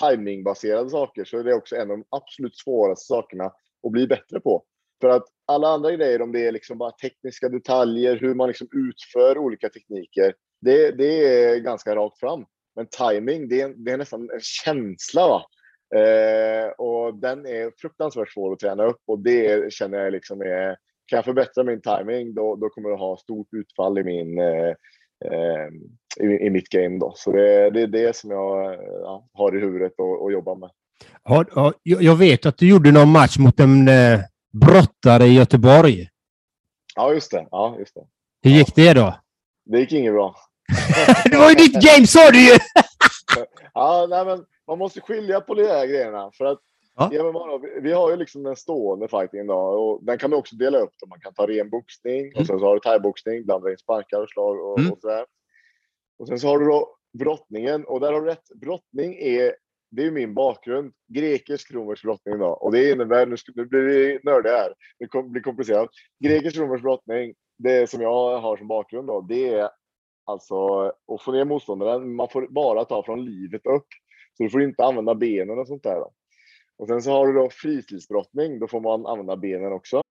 [0.00, 3.44] timingbaserade saker så är det också en av de absolut svåraste sakerna
[3.86, 4.64] att bli bättre på.
[5.00, 8.68] För att alla andra grejer, om det är liksom bara tekniska detaljer, hur man liksom
[8.72, 12.44] utför olika tekniker, det, det är ganska rakt fram.
[12.74, 15.28] Men timing, det är, det är nästan en känsla.
[15.28, 15.44] Va?
[15.98, 20.76] Eh, och den är fruktansvärt svår att träna upp och det känner jag liksom är,
[21.12, 24.74] kan jag förbättra min timing då, då kommer jag ha stort utfall i min eh,
[25.24, 25.68] eh,
[26.20, 26.98] i, i, mitt game.
[26.98, 27.12] Då.
[27.16, 30.70] Så det, det är det som jag ja, har i huvudet och, och jobbar med.
[31.24, 34.20] Ja, jag vet att du gjorde någon match mot en eh,
[34.52, 36.08] brottare i Göteborg.
[36.96, 37.46] Ja, just det.
[37.50, 38.04] Ja, just det.
[38.42, 39.14] Hur gick det då?
[39.64, 40.34] Det gick inget bra.
[41.30, 42.58] det var ju ditt game, sa du ju!
[43.74, 46.30] ja, nej, men man måste skilja på de här grejerna.
[46.34, 46.58] För att
[46.96, 47.10] ja.
[47.12, 50.78] ja vi har ju liksom den stående fightingen då, och den kan man också dela
[50.78, 50.92] upp.
[51.00, 51.06] Då.
[51.06, 52.32] Man kan ta ren boxning mm.
[52.40, 54.92] och sen så har du thaiboxning, blanda in sparkar och slag och, mm.
[54.92, 55.24] och sådär.
[56.18, 58.48] Och sen så har du då brottningen och där har du rätt.
[58.54, 59.54] Brottning är
[59.92, 60.92] det är min bakgrund.
[61.08, 62.46] Grekisk romersk brottning då.
[62.46, 65.90] Och det innebär, nu, nu blir vi nördiga här, det blir komplicerat.
[66.24, 69.70] Grekisk romersk brottning, det som jag har som bakgrund då, det är
[70.24, 72.14] alltså att få ner motståndaren.
[72.14, 73.86] Man får bara ta från livet upp.
[74.36, 75.94] Så du får inte använda benen och sånt där.
[75.94, 76.12] Då.
[76.82, 77.50] Och sen så har du då
[78.60, 80.02] då får man använda benen också.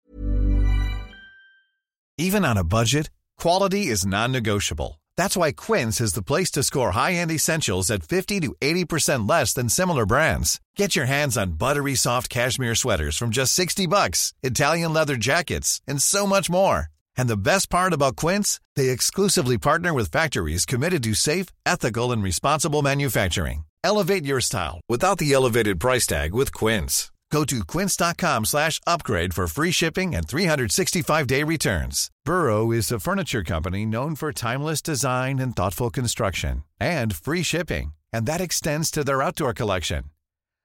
[2.18, 3.10] Even on a budget,
[3.42, 5.00] quality is non-negotiable.
[5.16, 9.54] That's why Quince is the place to score high-end essentials at 50 to 80% less
[9.54, 10.60] than similar brands.
[10.76, 15.80] Get your hands on buttery soft cashmere sweaters from just 60 bucks, Italian leather jackets,
[15.88, 16.86] and so much more.
[17.16, 22.12] And the best part about Quince, they exclusively partner with factories committed to safe, ethical,
[22.12, 23.64] and responsible manufacturing.
[23.82, 27.10] Elevate your style without the elevated price tag with Quince.
[27.30, 32.10] Go to quince.com slash upgrade for free shipping and 365-day returns.
[32.24, 37.92] Burrow is a furniture company known for timeless design and thoughtful construction and free shipping,
[38.12, 40.04] and that extends to their outdoor collection.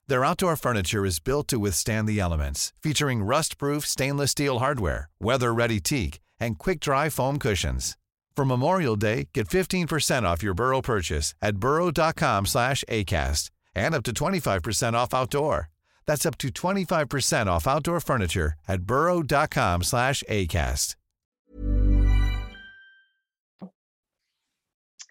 [0.07, 5.79] Their outdoor furniture is built to withstand the elements, featuring rust-proof stainless steel hardware, weather-ready
[5.79, 7.95] teak, and quick-dry foam cushions.
[8.35, 14.03] For Memorial Day, get 15% off your Burrow purchase at burrow.com slash ACAST and up
[14.03, 15.69] to 25% off outdoor.
[16.05, 20.95] That's up to 25% off outdoor furniture at burrow.com slash acast.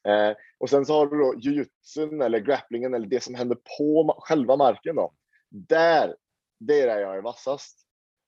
[0.07, 4.15] Eh, och sen så har du då jujutsun eller grapplingen eller det som händer på
[4.19, 5.13] själva marken då.
[5.51, 6.15] Där,
[6.61, 7.84] det är där jag är vassast.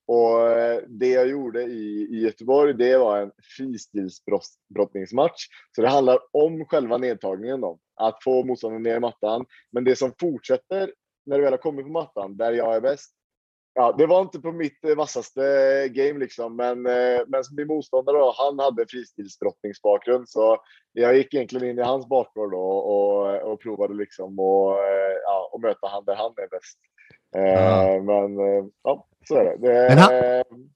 [0.06, 5.46] Och eh, det jag gjorde i, i Göteborg, det var en fristilsbrottningsmatch.
[5.76, 7.78] Så det handlar om själva nedtagningen då.
[7.94, 9.46] Att få motståndaren ner i mattan.
[9.72, 10.92] Men det som fortsätter
[11.26, 13.12] när du väl har kommit på mattan, där jag är bäst.
[13.74, 18.18] Ja, det var inte på mitt eh, vassaste game liksom, men, eh, men min motståndare
[18.18, 20.58] då, han hade fristilsbrottningsbakgrund så
[20.92, 24.78] jag gick egentligen in i hans bakgård då och, och provade liksom och,
[25.24, 26.78] ja, och möta han där han är bäst.
[27.30, 28.02] Ja.
[28.02, 28.36] Men
[28.82, 29.56] ja, så är det.
[29.56, 30.12] det men, han,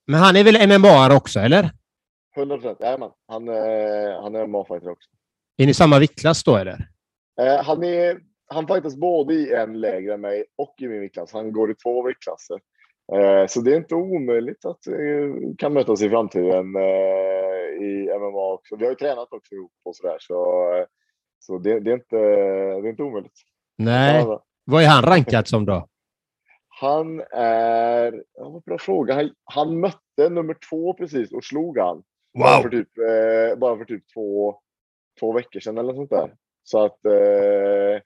[0.06, 1.70] men han är väl MMA också, eller?
[2.36, 3.10] 100 procent, jajamän.
[3.28, 3.48] Han,
[4.22, 5.10] han är MMA-fighter också.
[5.56, 6.88] Är ni samma viktklass då, eller?
[7.64, 8.20] Han är
[8.54, 11.32] han fightas både i en lägre än mig och i min viktklass.
[11.32, 12.60] Han går i två viktklasser.
[13.12, 18.52] Eh, så det är inte omöjligt att vi kan mötas i framtiden eh, i MMA
[18.52, 18.76] också.
[18.76, 20.16] Vi har ju tränat också ihop och sådär.
[20.20, 20.64] Så,
[21.38, 23.40] så det, det, är inte, det är inte omöjligt.
[23.78, 24.26] Nej.
[24.64, 25.86] Vad är han rankad som då?
[26.80, 28.22] Han är...
[28.34, 29.14] Ja, bra fråga.
[29.14, 31.96] Han, han mötte nummer två precis och slog han.
[31.96, 32.04] Wow.
[32.42, 34.54] Bara för typ, eh, bara för typ två,
[35.20, 36.34] två veckor sedan eller sånt där.
[36.62, 38.02] Så att eh,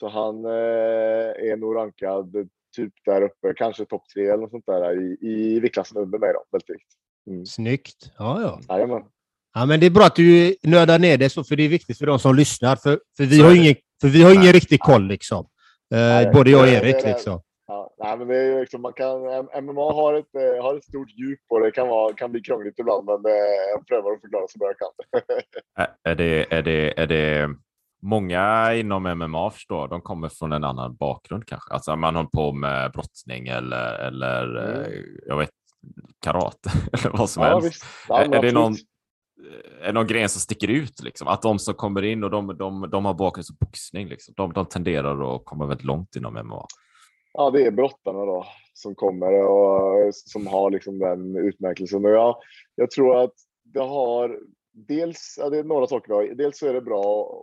[0.00, 4.66] så han eh, är nog rankad typ där uppe, kanske topp tre eller något sånt
[4.66, 6.98] där i, i viktklassen under mig då, väldigt viktigt.
[7.30, 7.46] Mm.
[7.46, 8.12] Snyggt.
[8.18, 8.74] Ja, ja.
[8.74, 9.02] Jajamän.
[9.54, 11.98] Ja, men det är bra att du nördar ner det så, för det är viktigt
[11.98, 12.76] för de som lyssnar.
[12.76, 15.46] För, för vi Så har ingen, för vi har ingen riktig koll liksom.
[15.94, 17.40] Eh, både jag och Erik liksom.
[18.02, 19.20] Nej, men det är liksom, man kan,
[19.64, 22.78] MMA har ett, eh, har ett stort djup och det kan, vara, kan bli krångligt
[22.78, 25.88] ibland, men eh, jag prövar att förklara så bra jag kan.
[26.04, 27.48] Är det, är, det, är det
[28.02, 31.74] många inom MMA förstår, de kommer från en annan bakgrund kanske?
[31.74, 34.82] Alltså man håller på med brottning eller, eller Mm.
[34.82, 35.50] eh, jag vet,
[36.24, 37.66] karate eller vad som ja, helst.
[37.68, 37.84] visst.
[38.08, 38.74] Ja, är, är det någon,
[39.80, 41.02] är det någon gren som sticker ut?
[41.02, 41.28] Liksom?
[41.28, 44.34] Att de som kommer in och de, de, de har bakgrund som boxning, liksom.
[44.36, 46.66] de, de tenderar att komma väldigt långt inom MMA.
[47.32, 52.04] Ja, det är brottarna då som kommer och som har liksom den utmärkelsen.
[52.04, 52.36] Och jag,
[52.74, 54.40] jag tror att det har
[54.72, 56.12] dels, ja, det är några saker.
[56.12, 56.34] Då.
[56.34, 57.42] Dels så är det bra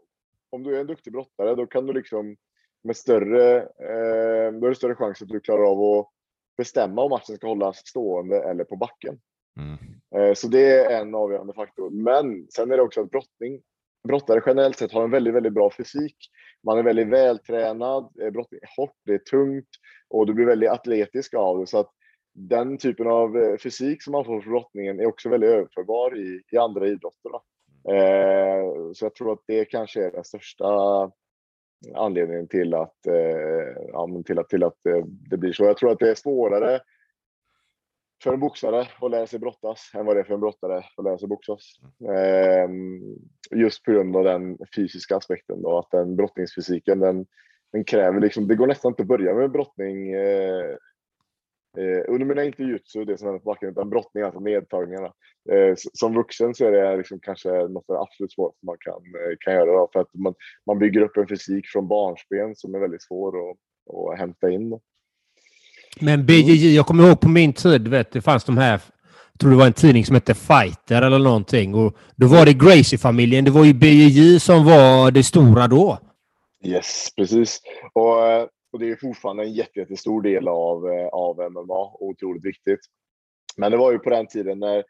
[0.49, 2.35] om du är en duktig brottare, då kan du liksom
[2.83, 6.09] med större, eh, då är det större chans att du klarar av att
[6.57, 9.19] bestämma om matchen ska hållas stående eller på backen.
[9.59, 9.77] Mm.
[10.15, 11.89] Eh, Så det är en avgörande faktor.
[11.89, 13.61] Men sen är det också att brottning,
[14.07, 16.17] brottare generellt sett har en väldigt, väldigt bra fysik.
[16.65, 19.69] Man är väldigt vältränad, eh, brottning är hårt, det är tungt
[20.09, 21.67] och du blir väldigt atletisk av det.
[21.67, 21.91] Så att
[22.33, 26.41] den typen av eh, fysik som man får från brottningen är också väldigt överförbar i,
[26.51, 27.29] i andra idrotter.
[27.29, 27.41] Då.
[27.93, 30.67] Eh, Så jag tror att det kanske är den största
[31.95, 35.63] anledningen till att, eh, ja, men till att, till att eh, det blir så.
[35.63, 36.79] Jag tror att det är svårare
[38.23, 41.03] för en boxare att lära sig brottas än vad det är för en brottare att
[41.03, 41.61] lära sig boxas.
[42.13, 43.01] Ehm,
[43.51, 47.25] just på grund av den fysiska aspekten då, att den brottningsfysiken den,
[47.71, 50.75] den kräver liksom, det går nästan inte att börja med brottning eh,
[51.77, 55.13] eh, under mina inte jujutsu, det som händer på backen, utan brottning, alltså nedtagningarna.
[55.51, 58.93] Eh, som vuxen så är det liksom kanske något av det absolut svåraste man kan,
[58.93, 62.75] eh, kan göra då, för att man, man bygger upp en fysik från barnsben som
[62.75, 63.57] är väldigt svår att,
[63.95, 64.69] att hämta in.
[64.69, 64.81] Då.
[66.01, 68.71] Men BJJ, jag kommer ihåg på min tid, vet, det fanns de här,
[69.31, 71.75] jag tror det var en tidning som hette Fighter eller någonting.
[71.75, 75.99] Och då var det Gracie-familjen, det var ju BJJ som var det stora då.
[76.65, 77.61] Yes, precis.
[77.93, 82.05] Och, eh, och det är fortfarande en jätte, jättestor del av, eh, av MMA och
[82.05, 82.79] otroligt viktigt.
[83.57, 84.83] Men det var ju på den tiden när,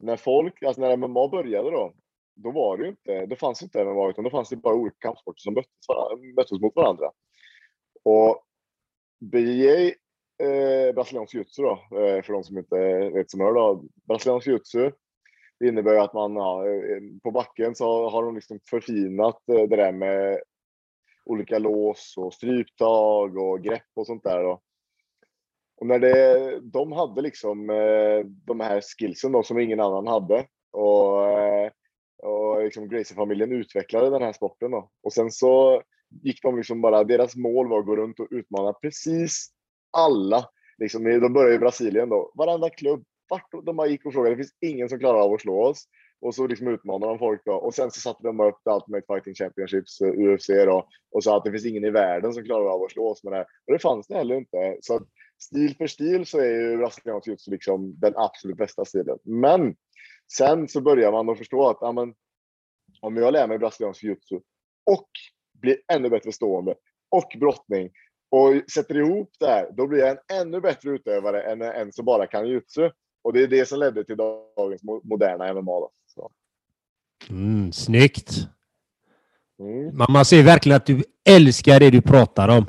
[0.00, 1.92] när folk, alltså när MMA började då,
[2.36, 4.96] då var det ju inte, det fanns inte MMA utan då fanns det bara olika
[4.98, 5.54] kampsporter som
[6.36, 7.10] möttes mot varandra.
[8.04, 8.44] Och
[9.20, 9.94] BJJ,
[10.38, 14.90] eh, brasiliansk jutsu då, eh, för de som inte vet som hör då, brasiliansk jutsu
[15.60, 19.68] det innebär ju att man ja, eh, på backen så har de liksom förfinat eh,
[19.68, 20.40] det där med
[21.24, 24.42] olika lås och stryptag och grepp och sånt där.
[24.42, 24.60] Då.
[25.80, 30.46] Och när det, de hade liksom eh, de här skillsen då, som ingen annan hade.
[30.72, 31.16] Och,
[32.22, 34.70] och liksom Gracie-familjen utvecklade den här sporten.
[34.70, 34.90] Då.
[35.02, 35.82] Och sen så
[36.22, 39.48] gick de liksom bara, deras mål var att gå runt och utmana precis
[39.90, 40.48] alla.
[40.78, 42.32] Liksom, de började i Brasilien då.
[42.34, 45.40] Varenda klubb, vart de bara gick och frågade, det finns ingen som klarar av att
[45.40, 45.84] slå oss.
[46.20, 47.52] Och så liksom utmanade de folk då.
[47.52, 50.88] Och sen så satte de upp Ultimate Fighting Championships, eh, UFC då.
[51.10, 53.32] Och sa att det finns ingen i världen som klarar av att slå oss med
[53.32, 53.46] det här.
[53.66, 54.76] Och det fanns det heller inte.
[54.80, 55.00] Så
[55.38, 59.18] stil för stil så är ju brasiliansk jujutsu liksom den absolut bästa stilen.
[59.22, 59.76] Men
[60.32, 62.14] sen så börjar man att förstå att amen,
[63.00, 64.40] om jag lär mig brasiliansk jujutsu
[64.86, 65.08] och
[65.60, 66.74] blir ännu bättre stående
[67.08, 67.90] och brottning
[68.30, 72.04] och sätter ihop det här, då blir jag en ännu bättre utövare än en som
[72.04, 72.90] bara kan jiu-jitsu.
[73.22, 75.80] Och det är det som ledde till dagens mo- moderna MMA.
[75.80, 75.90] Då.
[76.06, 76.30] Så.
[77.30, 78.30] Mm, snyggt.
[79.60, 79.96] Mm.
[79.96, 82.66] Man, man ser verkligen att du älskar det du pratar om.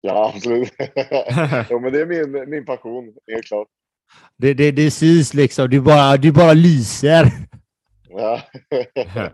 [0.00, 0.72] Ja, absolut.
[1.70, 3.68] jo, men det är min, min passion, helt klart.
[4.36, 5.70] Det, det, det syns liksom.
[5.70, 7.26] Du bara, du bara lyser.
[8.08, 8.40] Ja.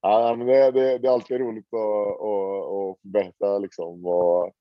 [0.00, 4.52] ja, men det, det, det är alltid roligt att, att, att berätta liksom, och,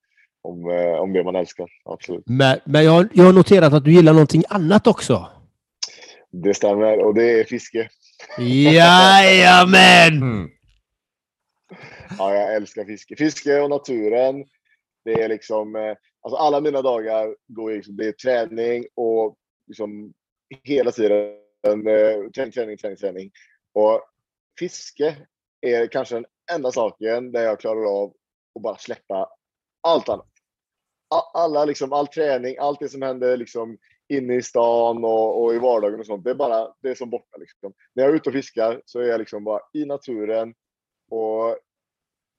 [0.41, 1.69] om, eh, om det man älskar.
[1.85, 2.23] Absolut.
[2.25, 5.27] Men, men jag, jag har noterat att du gillar någonting annat också.
[6.31, 7.89] Det stämmer och det är fiske.
[8.37, 10.21] Jajamän!
[10.21, 10.49] Mm.
[12.17, 13.15] Ja, jag älskar fiske.
[13.15, 14.45] Fiske och naturen.
[15.05, 19.35] Det är liksom, eh, alltså alla mina dagar går liksom, det är träning och
[19.67, 20.13] liksom
[20.63, 21.33] hela tiden
[21.65, 23.31] eh, träning, träning, träning, träning.
[23.73, 24.01] Och
[24.59, 25.17] fiske
[25.61, 28.13] är kanske den enda saken där jag klarar av
[28.55, 29.29] att bara släppa
[29.81, 30.27] allt annat.
[31.33, 33.77] Alla liksom, all träning, allt det som händer liksom
[34.09, 36.23] inne i stan och, och i vardagen och sånt.
[36.23, 37.73] Det är bara, det är som borta liksom.
[37.93, 40.53] När jag är ute och fiskar så är jag liksom bara i naturen
[41.11, 41.57] och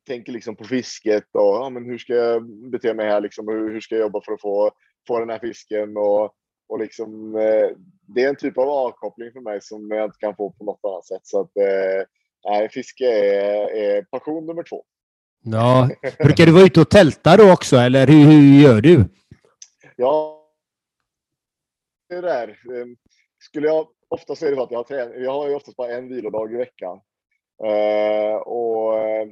[0.06, 3.48] tänker liksom på fisket och ja, men hur ska jag bete mig här liksom?
[3.48, 4.70] Hur, hur ska jag jobba för att få,
[5.06, 5.96] få den här fisken?
[5.96, 6.34] Och,
[6.74, 7.70] och liksom, eh,
[8.06, 10.80] det är en typ av avkoppling för mig som jag inte kan få på något
[10.84, 11.20] annat sätt.
[11.26, 12.06] Så att, eh,
[12.44, 14.84] nej, fiske är, är passion nummer två.
[15.44, 15.88] Ja.
[16.18, 19.04] Brukar du vara ute och tälta då också, eller hur, hur gör du?
[19.96, 20.44] Ja,
[22.08, 22.48] det där.
[22.48, 22.96] ehm,
[23.38, 25.76] Skulle jag, ofta så är det så att jag har trän- jag har ju oftast
[25.76, 27.00] bara en vilodag i veckan.
[27.64, 29.26] Eh, och eh,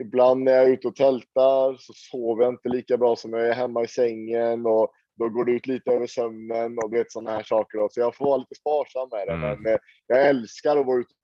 [0.00, 3.48] ibland när jag är ute och tältar så sover jag inte lika bra som jag
[3.48, 7.12] är hemma i sängen och då går det ut lite över sömnen och du vet
[7.12, 7.78] sådana här saker.
[7.78, 7.88] Då.
[7.90, 9.32] Så jag får vara lite sparsam med det.
[9.32, 9.62] Mm.
[9.62, 11.14] Men eh, jag älskar att vara ute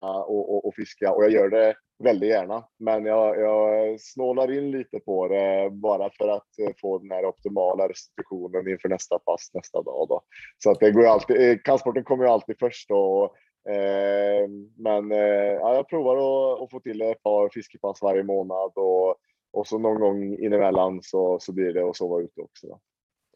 [0.00, 2.64] och, och, och fiska och jag gör det väldigt gärna.
[2.78, 7.24] Men jag, jag snålar in lite på det bara för att eh, få den här
[7.24, 10.06] optimala restitutionen inför nästa pass nästa dag.
[10.08, 10.22] Då.
[10.58, 12.88] Så att det går alltid, eh, kampsporten kommer ju alltid först.
[12.88, 13.34] Då,
[13.68, 18.72] eh, men eh, ja, jag provar att, att få till ett par fiskepass varje månad
[18.74, 19.16] och,
[19.56, 22.66] och så någon gång inemellan så, så blir det att sova ute också.
[22.66, 22.80] Då.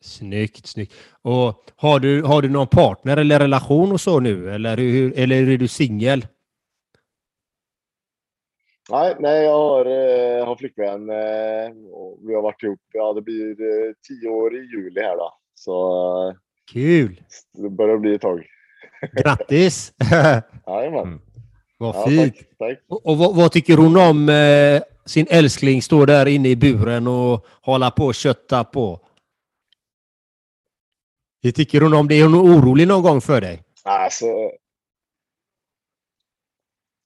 [0.03, 0.95] Snyggt, snyggt.
[1.23, 4.51] Och har du, har du någon partner eller relation och så nu?
[4.55, 6.27] Eller, hur, eller är du singel?
[8.91, 13.23] Nej, nej, jag har, eh, har flickvän eh, och vi har varit ihop, ja det
[13.23, 15.33] blir eh, tio år i juli här då.
[15.55, 16.35] Så eh,
[16.73, 17.23] Kul!
[17.53, 18.47] det börjar bli ett tag.
[19.13, 19.93] Grattis!
[20.67, 21.01] Jajamän.
[21.03, 21.21] Mm.
[21.79, 22.37] Vad Ja, fint!
[22.37, 22.79] tack, tack.
[22.89, 27.07] Och, och vad, vad tycker hon om eh, sin älskling står där inne i buren
[27.07, 29.01] och håller på och kötta på?
[31.43, 32.15] Det tycker hon om det?
[32.15, 33.63] Är hon orolig någon gång för dig?
[33.85, 34.27] Alltså,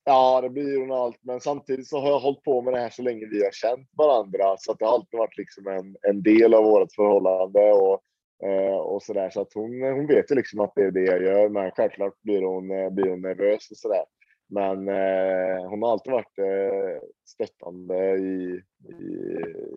[0.05, 2.90] ja, det blir hon allt, men samtidigt så har jag hållit på med det här
[2.90, 6.23] så länge vi har känt varandra så att det har alltid varit liksom en, en
[6.23, 8.01] del av vårt förhållande och,
[8.49, 9.31] eh, och så där.
[9.31, 12.23] Så att hon, hon vet ju liksom att det är det jag gör, men självklart
[12.23, 14.05] blir hon, eh, blir hon nervös och sådär.
[14.46, 19.37] Men eh, hon har alltid varit eh, stöttande i, i,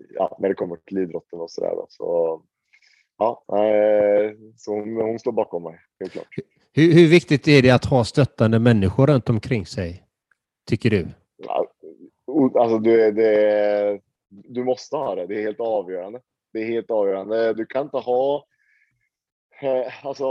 [0.09, 1.75] ja, när det kommer till idrotten och så där.
[1.75, 1.85] Då.
[1.89, 2.41] Så
[3.17, 6.27] ja, eh, så hon, hon står bakom mig, helt klart.
[6.73, 10.03] Hur, hur viktigt är det att ha stöttande människor runt omkring sig?
[10.69, 11.07] Tycker du?
[12.59, 13.99] Alltså du, det,
[14.29, 15.27] du måste ha det.
[15.27, 16.21] Det är helt avgörande.
[16.53, 17.53] Det är helt avgörande.
[17.53, 18.45] Du kan inte ha...
[19.61, 20.25] eh, Alltså,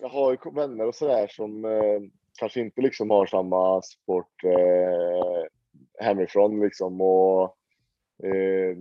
[0.00, 2.00] jag har vänner och sådär som eh,
[2.38, 5.44] kanske inte liksom har samma support eh,
[5.98, 7.42] hemifrån liksom och,
[8.24, 8.76] eh,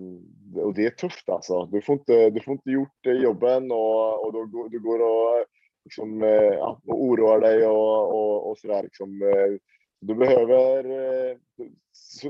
[0.63, 1.65] och det är tufft alltså.
[1.65, 5.45] Du får inte, du får inte gjort eh, jobben och, och då du går och
[5.83, 9.21] liksom, eh, ja, och oroar dig och, och, och sådär liksom.
[9.21, 9.59] Eh,
[9.99, 11.37] du behöver eh,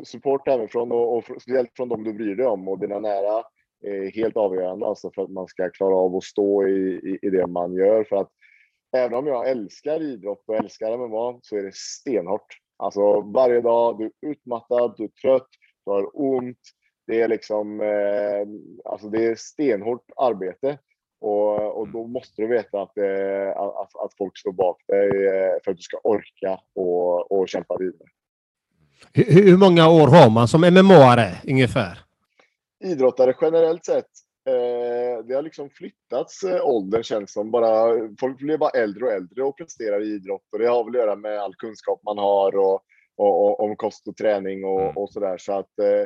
[0.04, 3.44] support hemifrån och, och speciellt från dem du bryr dig om och dina nära
[3.82, 7.30] är helt avgörande alltså för att man ska klara av att stå i, i, i
[7.30, 8.04] det man gör.
[8.04, 8.32] För att
[8.96, 12.58] även om jag älskar idrott och älskar MMA så är det stenhårt.
[12.78, 15.48] Alltså varje dag, du är utmattad, du är trött,
[15.86, 16.60] du har ont.
[17.08, 18.48] Det är liksom, eh,
[18.92, 20.78] alltså det är stenhårt arbete.
[21.20, 25.54] Och, och då måste du veta att, eh, att, att folk står bak dig eh,
[25.64, 28.10] för att du ska orka och, och kämpa vidare.
[29.14, 32.00] Hur, hur många år har man som MMA-are ungefär?
[32.84, 34.10] Idrottare generellt sett,
[34.50, 37.52] eh, det har liksom flyttats eh, åldern känns som.
[37.52, 40.96] Bara, folk blir bara äldre och äldre och presterar i idrott och det har väl
[40.96, 42.82] att göra med all kunskap man har och,
[43.16, 44.98] och, och om kost och träning och, Mm.
[44.98, 45.38] och sådär.
[45.38, 46.06] Så att eh,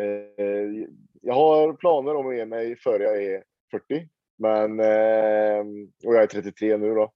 [0.00, 0.86] eh,
[1.22, 4.08] jag har planer om att ge mig före jag är 40.
[4.38, 5.64] Men, eh,
[6.06, 7.12] och jag är 33 nu då.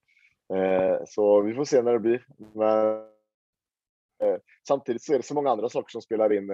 [0.56, 2.26] Eh, så vi får se när det blir.
[2.54, 2.96] Men
[4.22, 6.50] eh, samtidigt så är det så många andra saker som spelar in.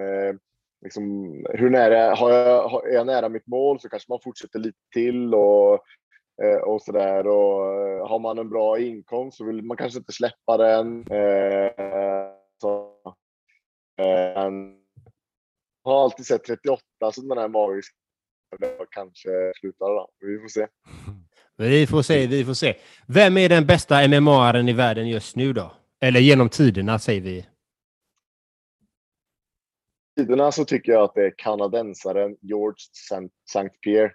[0.81, 1.03] Liksom,
[1.49, 4.79] hur nära, har jag, har, är jag nära mitt mål så kanske man fortsätter lite
[4.93, 5.73] till och,
[6.43, 7.27] eh, och sådär.
[7.27, 10.99] Och eh, har man en bra inkomst så vill man kanske inte släppa den.
[11.11, 11.71] Eh,
[12.61, 12.95] så,
[14.01, 14.79] eh, men
[15.83, 17.95] jag har alltid sett 38 som den här magiska
[18.59, 20.09] jag kanske slutar då.
[20.19, 20.67] Vi får se.
[21.57, 22.75] Vi får se, vi får se.
[23.07, 25.71] Vem är den bästa MMA-aren i världen just nu då?
[26.01, 27.45] Eller genom tiderna säger vi
[30.19, 32.75] tiderna så tycker jag att det är kanadensaren George
[33.09, 33.69] Saint- St.
[33.83, 34.11] Pierre.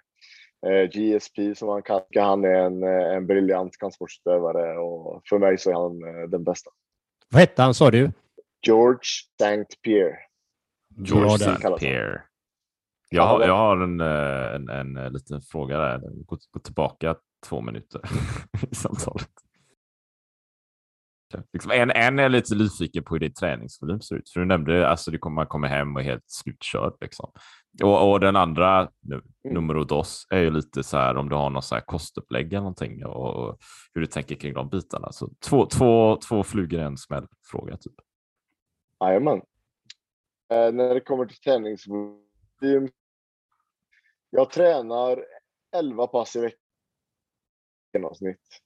[0.67, 5.57] Eh, GSP som han kallar Han är en, eh, en briljant kampsportsutövare och för mig
[5.57, 6.71] så är han eh, den bästa.
[7.29, 8.11] Vad hette han sa du?
[8.67, 8.99] George
[9.41, 9.65] St.
[9.83, 10.17] Pierre.
[10.97, 11.77] George St.
[11.79, 12.21] Pierre.
[13.09, 15.99] Jag har, jag har en, eh, en, en, liten fråga där.
[16.25, 17.15] Gå, gå tillbaka
[17.49, 18.01] två minuter
[18.71, 19.29] i samtalet.
[21.53, 24.29] Liksom en, en är lite nyfiken på hur ditt träningsvolym ser ut.
[24.29, 26.93] För du nämnde att alltså, du kommer, man kommer hem och är helt slutkörd.
[27.01, 27.31] Liksom.
[27.83, 31.49] Och, och den andra, nu- nummer dos, är ju lite så här om du har
[31.49, 33.57] någon så här kostupplägg eller någonting och, och
[33.93, 35.11] hur du tänker kring de bitarna.
[35.11, 37.77] Så två, två, två flugor i en smäll fråga.
[37.77, 37.93] Typ.
[38.99, 39.41] Jajamän.
[40.53, 42.89] Eh, när det kommer till träningsvolym.
[44.29, 45.25] Jag tränar
[45.75, 46.59] 11 pass i veckan
[47.93, 48.61] i genomsnitt.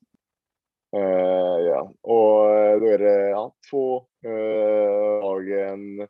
[0.95, 1.93] Uh, ja.
[2.01, 6.07] Och eh, då är det ja, två eh, uh, dagen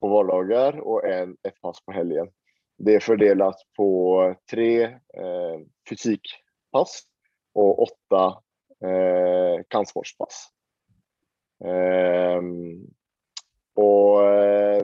[0.00, 2.30] på vardagar och en, ett pass på helgen.
[2.78, 7.02] Det är fördelat på tre uh, fysikpass
[7.54, 8.42] och åtta
[8.84, 10.48] uh, kampsportspass.
[11.64, 12.86] Ehm,
[13.74, 14.18] och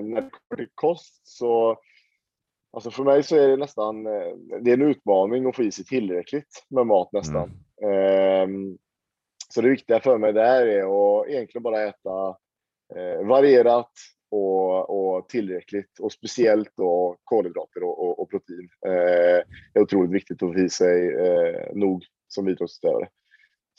[0.01, 1.81] när det kommer till kost så
[2.71, 5.85] Alltså för mig så är det nästan, det är en utmaning att få i sig
[5.85, 7.45] tillräckligt med mat nästan.
[7.45, 7.59] Mm.
[7.83, 8.79] Ehm,
[9.49, 12.37] så det viktiga för mig där är att egentligen bara äta
[12.97, 13.93] eh, varierat
[14.31, 18.69] och, och, tillräckligt och speciellt då kolhydrater och, och, och protein.
[18.81, 23.09] Det är otroligt viktigt att få i sig eh, nog som idrottsutövare.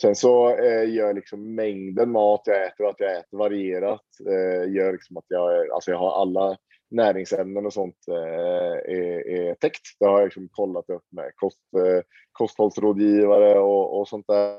[0.01, 4.71] Sen så eh, gör liksom mängden mat jag äter och att jag äter varierat eh,
[4.73, 6.57] gör liksom att jag, alltså jag har alla
[6.89, 9.99] näringsämnen och sånt eh, är, är täckt.
[9.99, 14.53] Det har jag liksom kollat upp med kost, eh, kosthållsrådgivare och, och sånt där.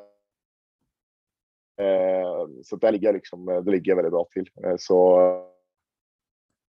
[1.81, 4.51] Eh, så där ligger, liksom, det ligger väldigt bra till.
[4.79, 5.19] Så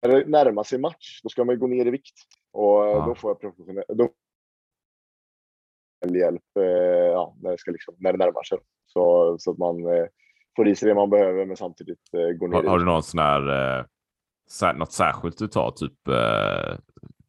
[0.03, 2.17] när det närmar sig match, då ska man gå ner i vikt
[2.53, 3.05] och ja.
[3.07, 4.09] då får jag professionell då
[6.19, 6.43] hjälp
[7.13, 8.59] ja, när, det ska liksom, när det närmar sig.
[8.87, 9.77] Så, så att man
[10.57, 13.21] får i sig det man behöver men samtidigt går ner har, har du någon sån
[13.21, 13.87] här
[14.75, 16.79] något särskilt du tar, typ eh,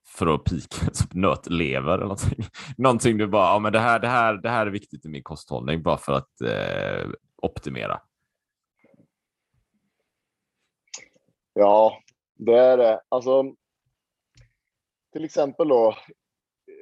[0.07, 2.45] för att pika, typ nötlever eller någonting?
[2.77, 5.23] någonting du bara, ja men det här, det, här, det här är viktigt i min
[5.23, 7.09] kosthållning bara för att eh,
[7.41, 8.01] optimera.
[11.53, 11.97] Ja,
[12.35, 13.01] det är det.
[13.09, 13.43] Alltså,
[15.13, 15.95] till exempel då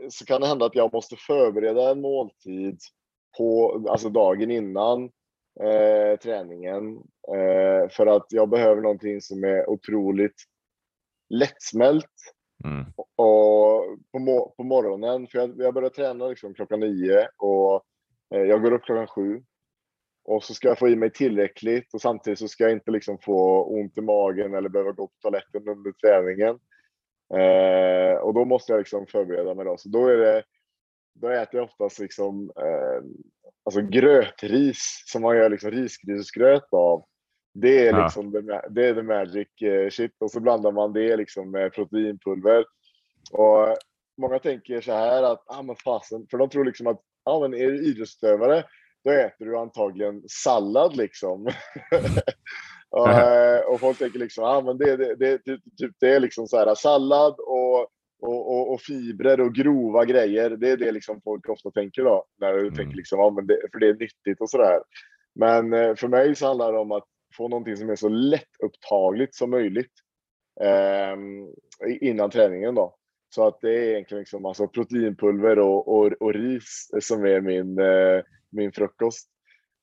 [0.10, 2.80] så kan det hända att jag måste förbereda en måltid
[3.38, 5.10] på, alltså dagen innan
[5.60, 6.97] eh, träningen.
[7.36, 10.43] Eh, för att jag behöver någonting som är otroligt
[11.30, 12.06] lättsmält.
[12.64, 12.86] Mm.
[12.97, 13.82] Och
[14.12, 17.84] på, på morgonen, för jag, jag börjar träna liksom klockan nio och
[18.36, 19.43] eh, jag går upp klockan sju.
[20.24, 23.18] Och så ska jag få i mig tillräckligt och samtidigt så ska jag inte liksom
[23.18, 26.60] få ont i magen eller behöva gå på toaletten under träningen.
[27.34, 29.78] Eh, och då måste jag liksom förbereda mig då.
[29.78, 30.43] Så då är det,
[31.14, 33.04] då äter jag oftast liksom eh,
[33.66, 37.05] alltså grötris som man gör liksom risgrynsgröt av.
[37.53, 38.62] Det är liksom ja.
[38.62, 42.66] the, det är the magic eh, shit och så blandar man det liksom med proteinpulver.
[43.32, 43.78] Och
[44.22, 47.53] många tänker så här att, ah men fasen, för de tror liksom att, ah, men
[47.53, 48.64] är du idrottsutövare,
[49.03, 51.45] då äter du antagligen sallad liksom.
[52.89, 56.47] och, eh, och folk tänker liksom, ah men det, det, det, typ, det är liksom
[56.47, 57.88] så här sallad och
[58.22, 60.49] och, och, och, fibrer och grova grejer.
[60.49, 62.26] Det är det liksom folk ofta tänker då.
[62.38, 62.74] När du mm.
[62.74, 64.80] tänker liksom, ja, men det, för det är nyttigt och sådär.
[65.36, 67.07] Men eh, för mig så handlar det om att
[67.38, 69.91] få någonting som är så lättupptagligt som möjligt
[70.61, 71.17] eh,
[72.01, 72.95] innan träningen då.
[73.36, 77.80] Så att det är egentligen liksom alltså proteinpulver och, och, och ris som är min,
[77.80, 79.30] eh, min frukost.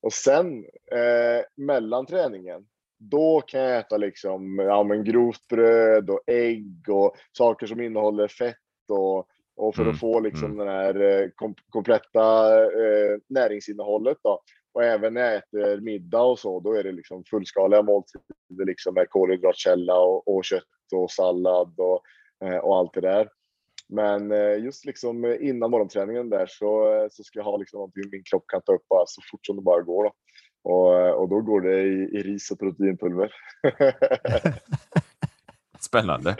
[0.01, 2.65] Och sen eh, mellan träningen,
[2.99, 8.27] då kan jag äta liksom, ja, men grovt bröd och ägg och saker som innehåller
[8.27, 8.55] fett
[8.89, 9.93] och, och för mm.
[9.93, 10.57] att få liksom mm.
[10.57, 14.17] den här eh, kom, kompletta eh, näringsinnehållet.
[14.23, 14.41] Då.
[14.73, 18.93] Och även när jag äter middag och så, då är det liksom fullskaliga måltider liksom
[18.93, 20.63] med kolhydratkälla och, och kött
[20.95, 22.01] och sallad och,
[22.47, 23.29] eh, och allt det där.
[23.89, 28.09] Men eh, just liksom innan morgonträningen där så, eh, så ska jag ha liksom någonting
[28.11, 30.03] min kropp kan ta upp så fort som det bara går.
[30.03, 30.13] Då.
[30.63, 33.31] Och, och då går det i, i ris och proteinpulver.
[35.79, 36.35] Spännande.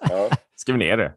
[0.00, 0.30] Ja.
[0.56, 1.12] Skriv ner det.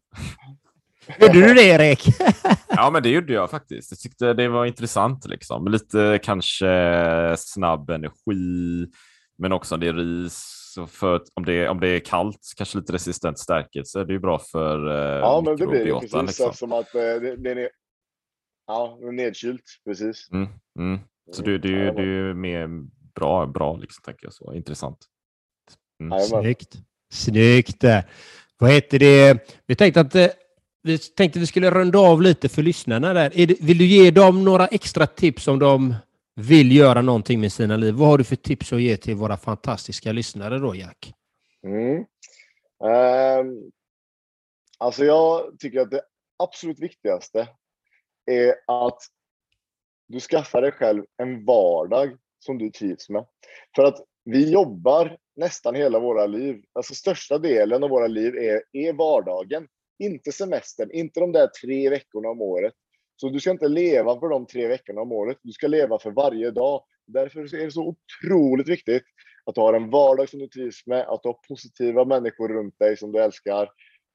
[1.20, 2.06] Gjorde du det Erik?
[2.68, 3.92] ja, men det gjorde jag faktiskt.
[3.92, 5.26] Jag tyckte det var intressant.
[5.26, 5.68] Liksom.
[5.68, 8.88] Lite kanske snabb energi,
[9.38, 10.60] men också om det är ris.
[10.88, 14.40] För om det, om det är kallt, kanske lite resistent stärkelse, det är ju bra
[14.40, 16.14] för eh, Ja, men det blir det precis.
[16.14, 16.54] Liksom.
[16.54, 17.70] Som att eh, det, det är
[18.68, 20.30] ja, nedkylt, precis.
[20.32, 20.48] Mm,
[20.80, 21.00] mm.
[21.32, 22.68] Så det, det, det, det är ju mer
[23.16, 24.34] bra, bra liksom, tänker jag.
[24.34, 24.54] Så.
[24.54, 24.98] Intressant.
[26.02, 26.20] Mm.
[26.20, 26.76] Snyggt.
[27.14, 27.84] Snyggt.
[28.58, 29.50] Vad heter det?
[29.66, 30.28] Vi tänkte att eh,
[30.84, 33.30] vi tänkte vi skulle runda av lite för lyssnarna där.
[33.66, 35.96] Vill du ge dem några extra tips om de
[36.36, 37.94] vill göra någonting med sina liv?
[37.94, 41.14] Vad har du för tips att ge till våra fantastiska lyssnare då, Jack?
[41.64, 41.98] Mm.
[42.00, 43.72] Um,
[44.78, 46.02] alltså jag tycker att det
[46.44, 47.48] absolut viktigaste
[48.26, 49.00] är att
[50.08, 53.26] du skaffar dig själv en vardag som du trivs med.
[53.76, 56.64] För att vi jobbar nästan hela våra liv.
[56.74, 59.68] Alltså största delen av våra liv är, är vardagen.
[60.00, 62.74] Inte semestern, inte de där tre veckorna om året.
[63.16, 65.38] Så du ska inte leva för de tre veckorna om året.
[65.42, 66.84] Du ska leva för varje dag.
[67.08, 69.04] Därför är det så otroligt viktigt
[69.46, 72.80] att du har en vardag som du trivs med, att du har positiva människor runt
[72.80, 73.70] dig som du älskar.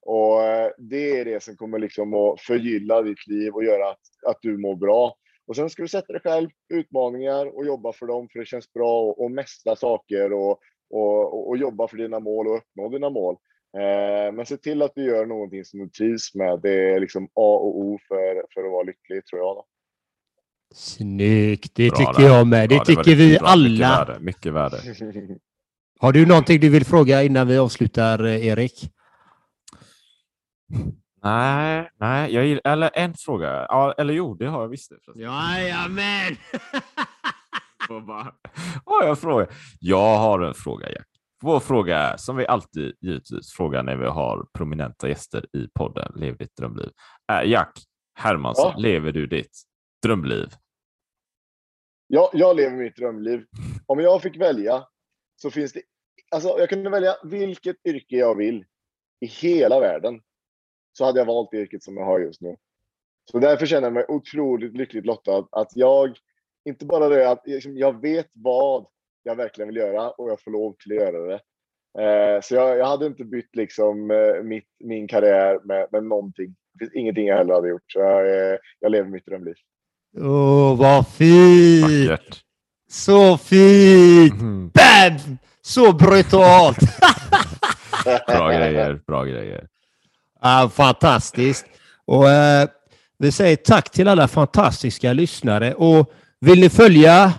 [0.07, 4.01] Och eh, det är det som kommer liksom att förgylla ditt liv och göra att,
[4.27, 5.15] att du mår bra.
[5.49, 8.73] Och sen ska du sätta dig själv utmaningar och jobba för dem för det känns
[8.73, 13.11] bra och, och mästra saker och, och, och, jobba för dina mål och uppnå dina
[13.11, 13.37] mål.
[13.79, 16.61] Eh, men se till att du gör någonting som du trivs med.
[16.63, 19.57] Det är liksom A och O för, för att vara lycklig tror jag.
[19.57, 19.67] Då.
[20.75, 22.37] Snyggt, det bra tycker där.
[22.37, 22.69] jag med.
[22.69, 23.49] Det ja, tycker det vi bra.
[23.49, 24.19] alla.
[24.21, 24.81] Mycket värde.
[24.81, 25.39] Mycket värde.
[26.01, 28.91] Har du någonting du vill fråga innan vi avslutar, eh, Erik?
[31.23, 33.67] Nej, nej, jag gillar, eller en fråga.
[33.69, 34.93] Ja, eller jo, det har jag visst.
[35.15, 36.37] Jajamän!
[38.85, 39.47] har jag fråga?
[39.81, 41.07] Jag har en fråga, Jack.
[41.43, 46.13] Vår fråga är, som vi alltid givetvis frågar när vi har prominenta gäster i podden
[46.17, 46.91] Lev ditt drömliv.
[47.27, 47.79] Är Jack
[48.15, 48.79] Hermansson, ja.
[48.79, 49.63] lever du ditt
[50.03, 50.49] drömliv?
[52.07, 53.47] Ja, jag lever mitt drömliv.
[53.87, 54.87] Om jag fick välja
[55.37, 55.83] så finns det...
[56.31, 58.65] Alltså, jag kunde välja vilket yrke jag vill
[59.21, 60.21] i hela världen
[60.99, 62.57] så hade jag valt yrket som jag har just nu.
[63.31, 66.17] Så därför känner jag mig otroligt lyckligt lottad att jag,
[66.65, 68.87] inte bara det att liksom, jag vet vad
[69.23, 71.41] jag verkligen vill göra och jag får lov till att göra det.
[72.03, 76.57] Eh, så jag, jag, hade inte bytt liksom eh, mitt, min karriär med, med någonting.
[76.73, 77.93] Det finns ingenting jag heller hade gjort.
[77.93, 79.55] Så jag, eh, jag lever mitt drömliv.
[80.17, 82.11] Åh, oh, vad fint!
[82.11, 82.41] Vackert.
[82.91, 84.41] Så fint!
[84.41, 84.71] Mm.
[84.75, 85.39] Bam!
[85.61, 86.79] Så brutalt!
[88.27, 89.69] bra grejer, bra grejer.
[90.41, 91.67] Ja, fantastiskt.
[92.05, 92.69] Och, eh,
[93.19, 95.75] vi säger tack till alla fantastiska lyssnare.
[95.75, 97.33] Och vill ni följa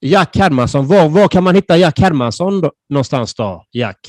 [0.00, 4.08] Jack Hermansson, var, var kan man hitta Jack Hermansson då, någonstans då, Jack?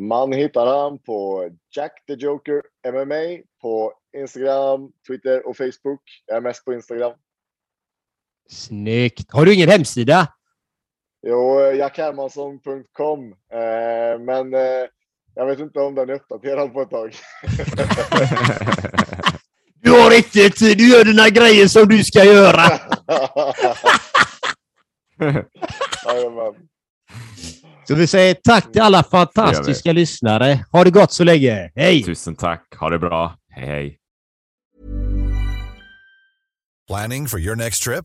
[0.00, 6.00] Man hittar han på Jack the Joker MMA på Instagram, Twitter och Facebook.
[6.26, 7.12] Jag är mest på Instagram.
[8.48, 9.32] Snyggt.
[9.32, 10.35] Har du ingen hemsida?
[11.28, 13.32] Jo, jackhermansson.com.
[13.52, 14.60] Eh, men eh,
[15.34, 17.12] jag vet inte om den är uppdaterad på ett tag.
[19.82, 20.78] du har riktigt tid.
[20.78, 22.62] Du gör dina grejer som du ska göra.
[27.88, 30.64] Så vi säger tack till alla fantastiska lyssnare.
[30.72, 31.70] Ha det gott så länge.
[31.74, 32.02] Hej!
[32.02, 32.74] Tusen tack.
[32.80, 33.36] Ha det bra.
[33.50, 33.98] Hej, hej.
[36.88, 38.04] Planning for your next trip?